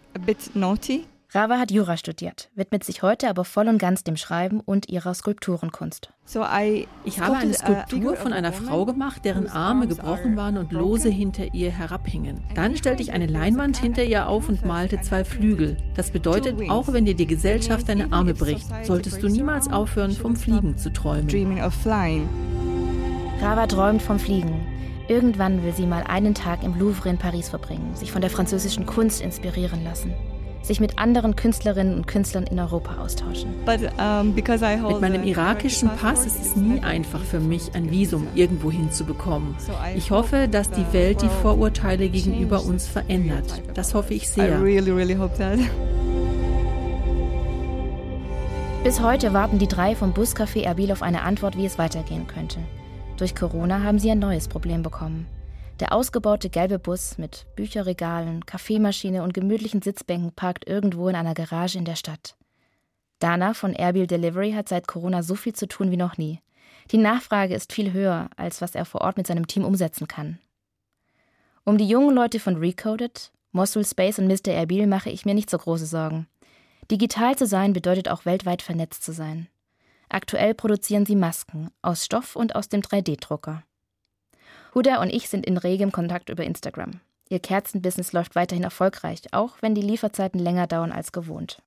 Rava 1.31 1.57
hat 1.57 1.71
Jura 1.71 1.97
studiert, 1.97 2.49
widmet 2.55 2.83
sich 2.83 3.01
heute 3.01 3.29
aber 3.29 3.45
voll 3.45 3.67
und 3.67 3.77
ganz 3.77 4.03
dem 4.03 4.15
Schreiben 4.15 4.59
und 4.59 4.89
ihrer 4.89 5.13
Skulpturenkunst. 5.13 6.11
Ich 7.03 7.19
habe 7.19 7.37
eine 7.37 7.53
Skulptur 7.53 8.15
von 8.15 8.33
einer 8.33 8.53
Frau 8.53 8.85
gemacht, 8.85 9.25
deren 9.25 9.47
Arme 9.47 9.87
gebrochen 9.87 10.37
waren 10.37 10.57
und 10.57 10.71
lose 10.71 11.09
hinter 11.09 11.53
ihr 11.53 11.71
herabhingen. 11.71 12.43
Dann 12.55 12.77
stellte 12.77 13.01
ich 13.01 13.11
eine 13.11 13.27
Leinwand 13.27 13.77
hinter 13.77 14.03
ihr 14.03 14.27
auf 14.27 14.49
und 14.49 14.65
malte 14.65 15.01
zwei 15.01 15.23
Flügel. 15.23 15.77
Das 15.95 16.11
bedeutet, 16.11 16.69
auch 16.69 16.91
wenn 16.93 17.05
dir 17.05 17.15
die 17.15 17.27
Gesellschaft 17.27 17.89
deine 17.89 18.11
Arme 18.11 18.33
bricht, 18.33 18.67
solltest 18.83 19.21
du 19.21 19.27
niemals 19.27 19.71
aufhören, 19.71 20.11
vom 20.11 20.35
Fliegen 20.35 20.77
zu 20.77 20.91
träumen. 20.91 21.27
Rava 23.41 23.67
träumt 23.67 24.01
vom 24.01 24.19
Fliegen. 24.19 24.65
Irgendwann 25.07 25.63
will 25.63 25.73
sie 25.73 25.85
mal 25.85 26.03
einen 26.03 26.33
Tag 26.33 26.63
im 26.63 26.79
Louvre 26.79 27.09
in 27.09 27.17
Paris 27.17 27.49
verbringen, 27.49 27.95
sich 27.95 28.11
von 28.11 28.21
der 28.21 28.31
französischen 28.31 28.87
Kunst 28.87 29.21
inspirieren 29.21 29.83
lassen 29.83 30.13
sich 30.65 30.79
mit 30.79 30.97
anderen 30.97 31.35
Künstlerinnen 31.35 31.95
und 31.95 32.07
Künstlern 32.07 32.45
in 32.47 32.59
Europa 32.59 33.01
austauschen. 33.01 33.53
Mit 33.65 35.01
meinem 35.01 35.23
irakischen 35.23 35.89
Pass 35.89 36.25
ist 36.25 36.41
es 36.41 36.55
nie 36.55 36.81
einfach 36.81 37.21
für 37.21 37.39
mich, 37.39 37.73
ein 37.73 37.91
Visum 37.91 38.27
irgendwo 38.35 38.71
hinzubekommen. 38.71 39.55
Ich 39.95 40.11
hoffe, 40.11 40.47
dass 40.49 40.71
die 40.71 40.85
Welt 40.91 41.21
die 41.21 41.29
Vorurteile 41.41 42.09
gegenüber 42.09 42.63
uns 42.63 42.87
verändert. 42.87 43.61
Das 43.73 43.93
hoffe 43.93 44.13
ich 44.13 44.29
sehr. 44.29 44.59
Bis 48.83 49.01
heute 49.01 49.33
warten 49.33 49.57
die 49.57 49.67
drei 49.67 49.95
vom 49.95 50.13
Buscafé 50.13 50.61
Erbil 50.63 50.91
auf 50.91 51.01
eine 51.01 51.23
Antwort, 51.23 51.57
wie 51.57 51.65
es 51.65 51.79
weitergehen 51.79 52.27
könnte. 52.27 52.59
Durch 53.17 53.33
Corona 53.33 53.81
haben 53.81 53.97
sie 53.97 54.11
ein 54.11 54.19
neues 54.19 54.47
Problem 54.47 54.83
bekommen. 54.83 55.25
Der 55.81 55.91
ausgebaute 55.91 56.49
gelbe 56.49 56.79
Bus 56.79 57.17
mit 57.17 57.45
Bücherregalen, 57.57 58.45
Kaffeemaschine 58.45 59.23
und 59.23 59.33
gemütlichen 59.33 59.81
Sitzbänken 59.81 60.31
parkt 60.31 60.65
irgendwo 60.67 61.09
in 61.09 61.15
einer 61.15 61.33
Garage 61.33 61.77
in 61.77 61.83
der 61.83 61.97
Stadt. 61.97 62.37
Dana 63.19 63.53
von 63.53 63.73
Airbil 63.73 64.07
Delivery 64.07 64.53
hat 64.53 64.69
seit 64.69 64.87
Corona 64.87 65.21
so 65.21 65.35
viel 65.35 65.53
zu 65.53 65.67
tun 65.67 65.91
wie 65.91 65.97
noch 65.97 66.17
nie. 66.17 66.39
Die 66.91 66.97
Nachfrage 66.97 67.55
ist 67.55 67.73
viel 67.73 67.91
höher, 67.91 68.29
als 68.37 68.61
was 68.61 68.73
er 68.73 68.85
vor 68.85 69.01
Ort 69.01 69.17
mit 69.17 69.27
seinem 69.27 69.47
Team 69.47 69.65
umsetzen 69.65 70.07
kann. 70.07 70.39
Um 71.65 71.77
die 71.77 71.87
jungen 71.87 72.15
Leute 72.15 72.39
von 72.39 72.55
Recoded, 72.55 73.31
Mosul 73.51 73.85
Space 73.85 74.19
und 74.19 74.27
Mr. 74.27 74.53
Erbil 74.53 74.87
mache 74.87 75.09
ich 75.09 75.25
mir 75.25 75.33
nicht 75.33 75.49
so 75.49 75.57
große 75.57 75.87
Sorgen. 75.87 76.27
Digital 76.89 77.35
zu 77.35 77.47
sein 77.47 77.73
bedeutet 77.73 78.07
auch 78.07 78.25
weltweit 78.25 78.61
vernetzt 78.61 79.03
zu 79.03 79.11
sein. 79.11 79.47
Aktuell 80.07 80.53
produzieren 80.53 81.05
sie 81.05 81.15
Masken 81.15 81.69
aus 81.81 82.05
Stoff 82.05 82.35
und 82.37 82.55
aus 82.55 82.69
dem 82.69 82.81
3D-Drucker. 82.81 83.63
Huda 84.75 85.01
und 85.01 85.09
ich 85.09 85.29
sind 85.29 85.45
in 85.45 85.57
regem 85.57 85.93
Kontakt 85.93 86.29
über 86.29 86.43
Instagram. 86.43 86.99
Ihr 87.29 87.39
Kerzenbusiness 87.39 88.11
läuft 88.11 88.35
weiterhin 88.35 88.65
erfolgreich, 88.65 89.21
auch 89.31 89.55
wenn 89.61 89.73
die 89.73 89.81
Lieferzeiten 89.81 90.39
länger 90.39 90.67
dauern 90.67 90.91
als 90.91 91.13
gewohnt. 91.13 91.63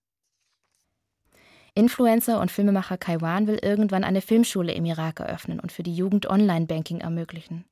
Influencer 1.74 2.40
und 2.40 2.50
Filmemacher 2.50 2.98
Kaiwan 2.98 3.46
will 3.46 3.58
irgendwann 3.62 4.04
eine 4.04 4.20
Filmschule 4.20 4.72
im 4.72 4.84
Irak 4.84 5.20
eröffnen 5.20 5.58
und 5.58 5.72
für 5.72 5.82
die 5.82 5.94
Jugend 5.94 6.28
Online-Banking 6.28 7.00
ermöglichen. 7.00 7.64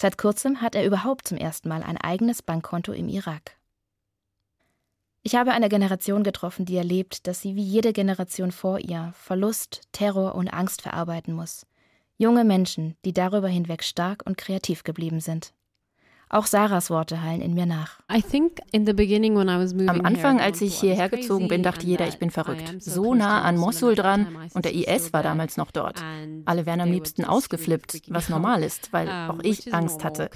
Seit 0.00 0.18
kurzem 0.18 0.60
hat 0.60 0.74
er 0.74 0.84
überhaupt 0.84 1.28
zum 1.28 1.38
ersten 1.38 1.68
Mal 1.68 1.82
ein 1.82 1.96
eigenes 1.96 2.42
Bankkonto 2.42 2.92
im 2.92 3.08
Irak. 3.08 3.56
Ich 5.22 5.34
habe 5.34 5.52
eine 5.52 5.70
Generation 5.70 6.24
getroffen, 6.24 6.66
die 6.66 6.76
erlebt, 6.76 7.26
dass 7.26 7.40
sie 7.40 7.54
wie 7.54 7.62
jede 7.62 7.94
Generation 7.94 8.52
vor 8.52 8.78
ihr 8.80 9.14
Verlust, 9.16 9.82
Terror 9.92 10.34
und 10.34 10.48
Angst 10.48 10.82
verarbeiten 10.82 11.32
muss. 11.32 11.64
Junge 12.16 12.44
Menschen, 12.44 12.96
die 13.04 13.12
darüber 13.12 13.48
hinweg 13.48 13.82
stark 13.82 14.22
und 14.24 14.36
kreativ 14.36 14.84
geblieben 14.84 15.20
sind. 15.20 15.52
Auch 16.28 16.46
Sarahs 16.46 16.90
Worte 16.90 17.22
hallen 17.22 17.40
in 17.40 17.54
mir 17.54 17.66
nach. 17.66 18.00
Am 19.88 20.04
Anfang, 20.04 20.40
als 20.40 20.60
ich 20.60 20.78
hierher 20.80 21.08
gezogen 21.08 21.48
bin, 21.48 21.62
dachte 21.62 21.86
jeder, 21.86 22.08
ich 22.08 22.18
bin 22.18 22.30
verrückt. 22.30 22.74
So 22.80 23.14
nah 23.14 23.42
an 23.42 23.56
Mosul 23.56 23.94
dran 23.94 24.28
und 24.54 24.64
der 24.64 24.74
IS 24.74 25.12
war 25.12 25.22
damals 25.22 25.56
noch 25.56 25.70
dort. 25.70 26.02
Alle 26.44 26.66
wären 26.66 26.80
am 26.80 26.90
liebsten 26.90 27.24
ausgeflippt, 27.24 28.02
was 28.08 28.28
normal 28.28 28.62
ist, 28.62 28.92
weil 28.92 29.08
auch 29.08 29.40
ich 29.42 29.72
Angst 29.74 30.02
hatte. 30.02 30.30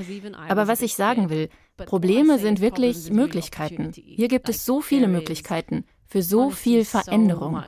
Aber 0.49 0.69
was 0.69 0.83
ich 0.83 0.95
sagen 0.95 1.31
will, 1.31 1.49
Probleme 1.77 2.39
sind 2.39 2.61
wirklich 2.61 3.11
Möglichkeiten. 3.11 3.93
Hier 3.95 4.29
gibt 4.29 4.49
es 4.49 4.65
so 4.65 4.81
viele 4.81 5.09
Möglichkeiten 5.09 5.85
für 6.07 6.23
so 6.23 6.51
viel 6.51 6.85
Veränderung. 6.85 7.63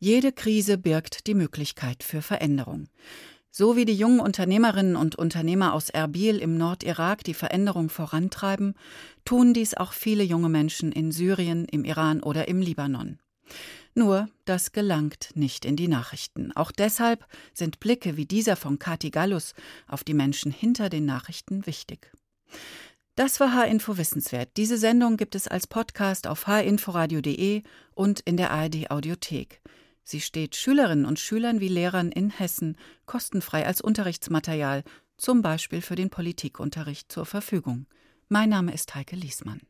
Jede 0.00 0.30
Krise 0.30 0.78
birgt 0.78 1.26
die 1.26 1.34
Möglichkeit 1.34 2.04
für 2.04 2.22
Veränderung. 2.22 2.86
So 3.50 3.74
wie 3.74 3.84
die 3.84 3.96
jungen 3.96 4.20
Unternehmerinnen 4.20 4.94
und 4.94 5.16
Unternehmer 5.16 5.74
aus 5.74 5.90
Erbil 5.90 6.38
im 6.38 6.56
Nordirak 6.56 7.24
die 7.24 7.34
Veränderung 7.34 7.88
vorantreiben, 7.88 8.74
tun 9.24 9.54
dies 9.54 9.74
auch 9.74 9.92
viele 9.92 10.22
junge 10.22 10.48
Menschen 10.48 10.92
in 10.92 11.10
Syrien, 11.10 11.64
im 11.64 11.84
Iran 11.84 12.22
oder 12.22 12.46
im 12.46 12.60
Libanon. 12.60 13.18
Nur, 13.96 14.28
das 14.44 14.70
gelangt 14.70 15.30
nicht 15.34 15.64
in 15.64 15.74
die 15.74 15.88
Nachrichten. 15.88 16.52
Auch 16.52 16.70
deshalb 16.70 17.26
sind 17.52 17.80
Blicke 17.80 18.16
wie 18.16 18.26
dieser 18.26 18.54
von 18.54 18.78
Kati 18.78 19.10
Gallus 19.10 19.54
auf 19.88 20.04
die 20.04 20.14
Menschen 20.14 20.52
hinter 20.52 20.90
den 20.90 21.06
Nachrichten 21.06 21.66
wichtig. 21.66 22.12
Das 23.16 23.40
war 23.40 23.52
H-Info 23.52 23.98
Wissenswert. 23.98 24.50
Diese 24.56 24.78
Sendung 24.78 25.16
gibt 25.16 25.34
es 25.34 25.48
als 25.48 25.66
Podcast 25.66 26.28
auf 26.28 26.46
hinforadio.de 26.46 27.64
und 27.96 28.20
in 28.20 28.36
der 28.36 28.52
ARD 28.52 28.92
Audiothek. 28.92 29.60
Sie 30.10 30.22
steht 30.22 30.56
Schülerinnen 30.56 31.04
und 31.04 31.18
Schülern 31.18 31.60
wie 31.60 31.68
Lehrern 31.68 32.10
in 32.10 32.30
Hessen 32.30 32.78
kostenfrei 33.04 33.66
als 33.66 33.82
Unterrichtsmaterial, 33.82 34.82
zum 35.18 35.42
Beispiel 35.42 35.82
für 35.82 35.96
den 35.96 36.08
Politikunterricht, 36.08 37.12
zur 37.12 37.26
Verfügung. 37.26 37.84
Mein 38.30 38.48
Name 38.48 38.72
ist 38.72 38.94
Heike 38.94 39.16
Liesmann. 39.16 39.60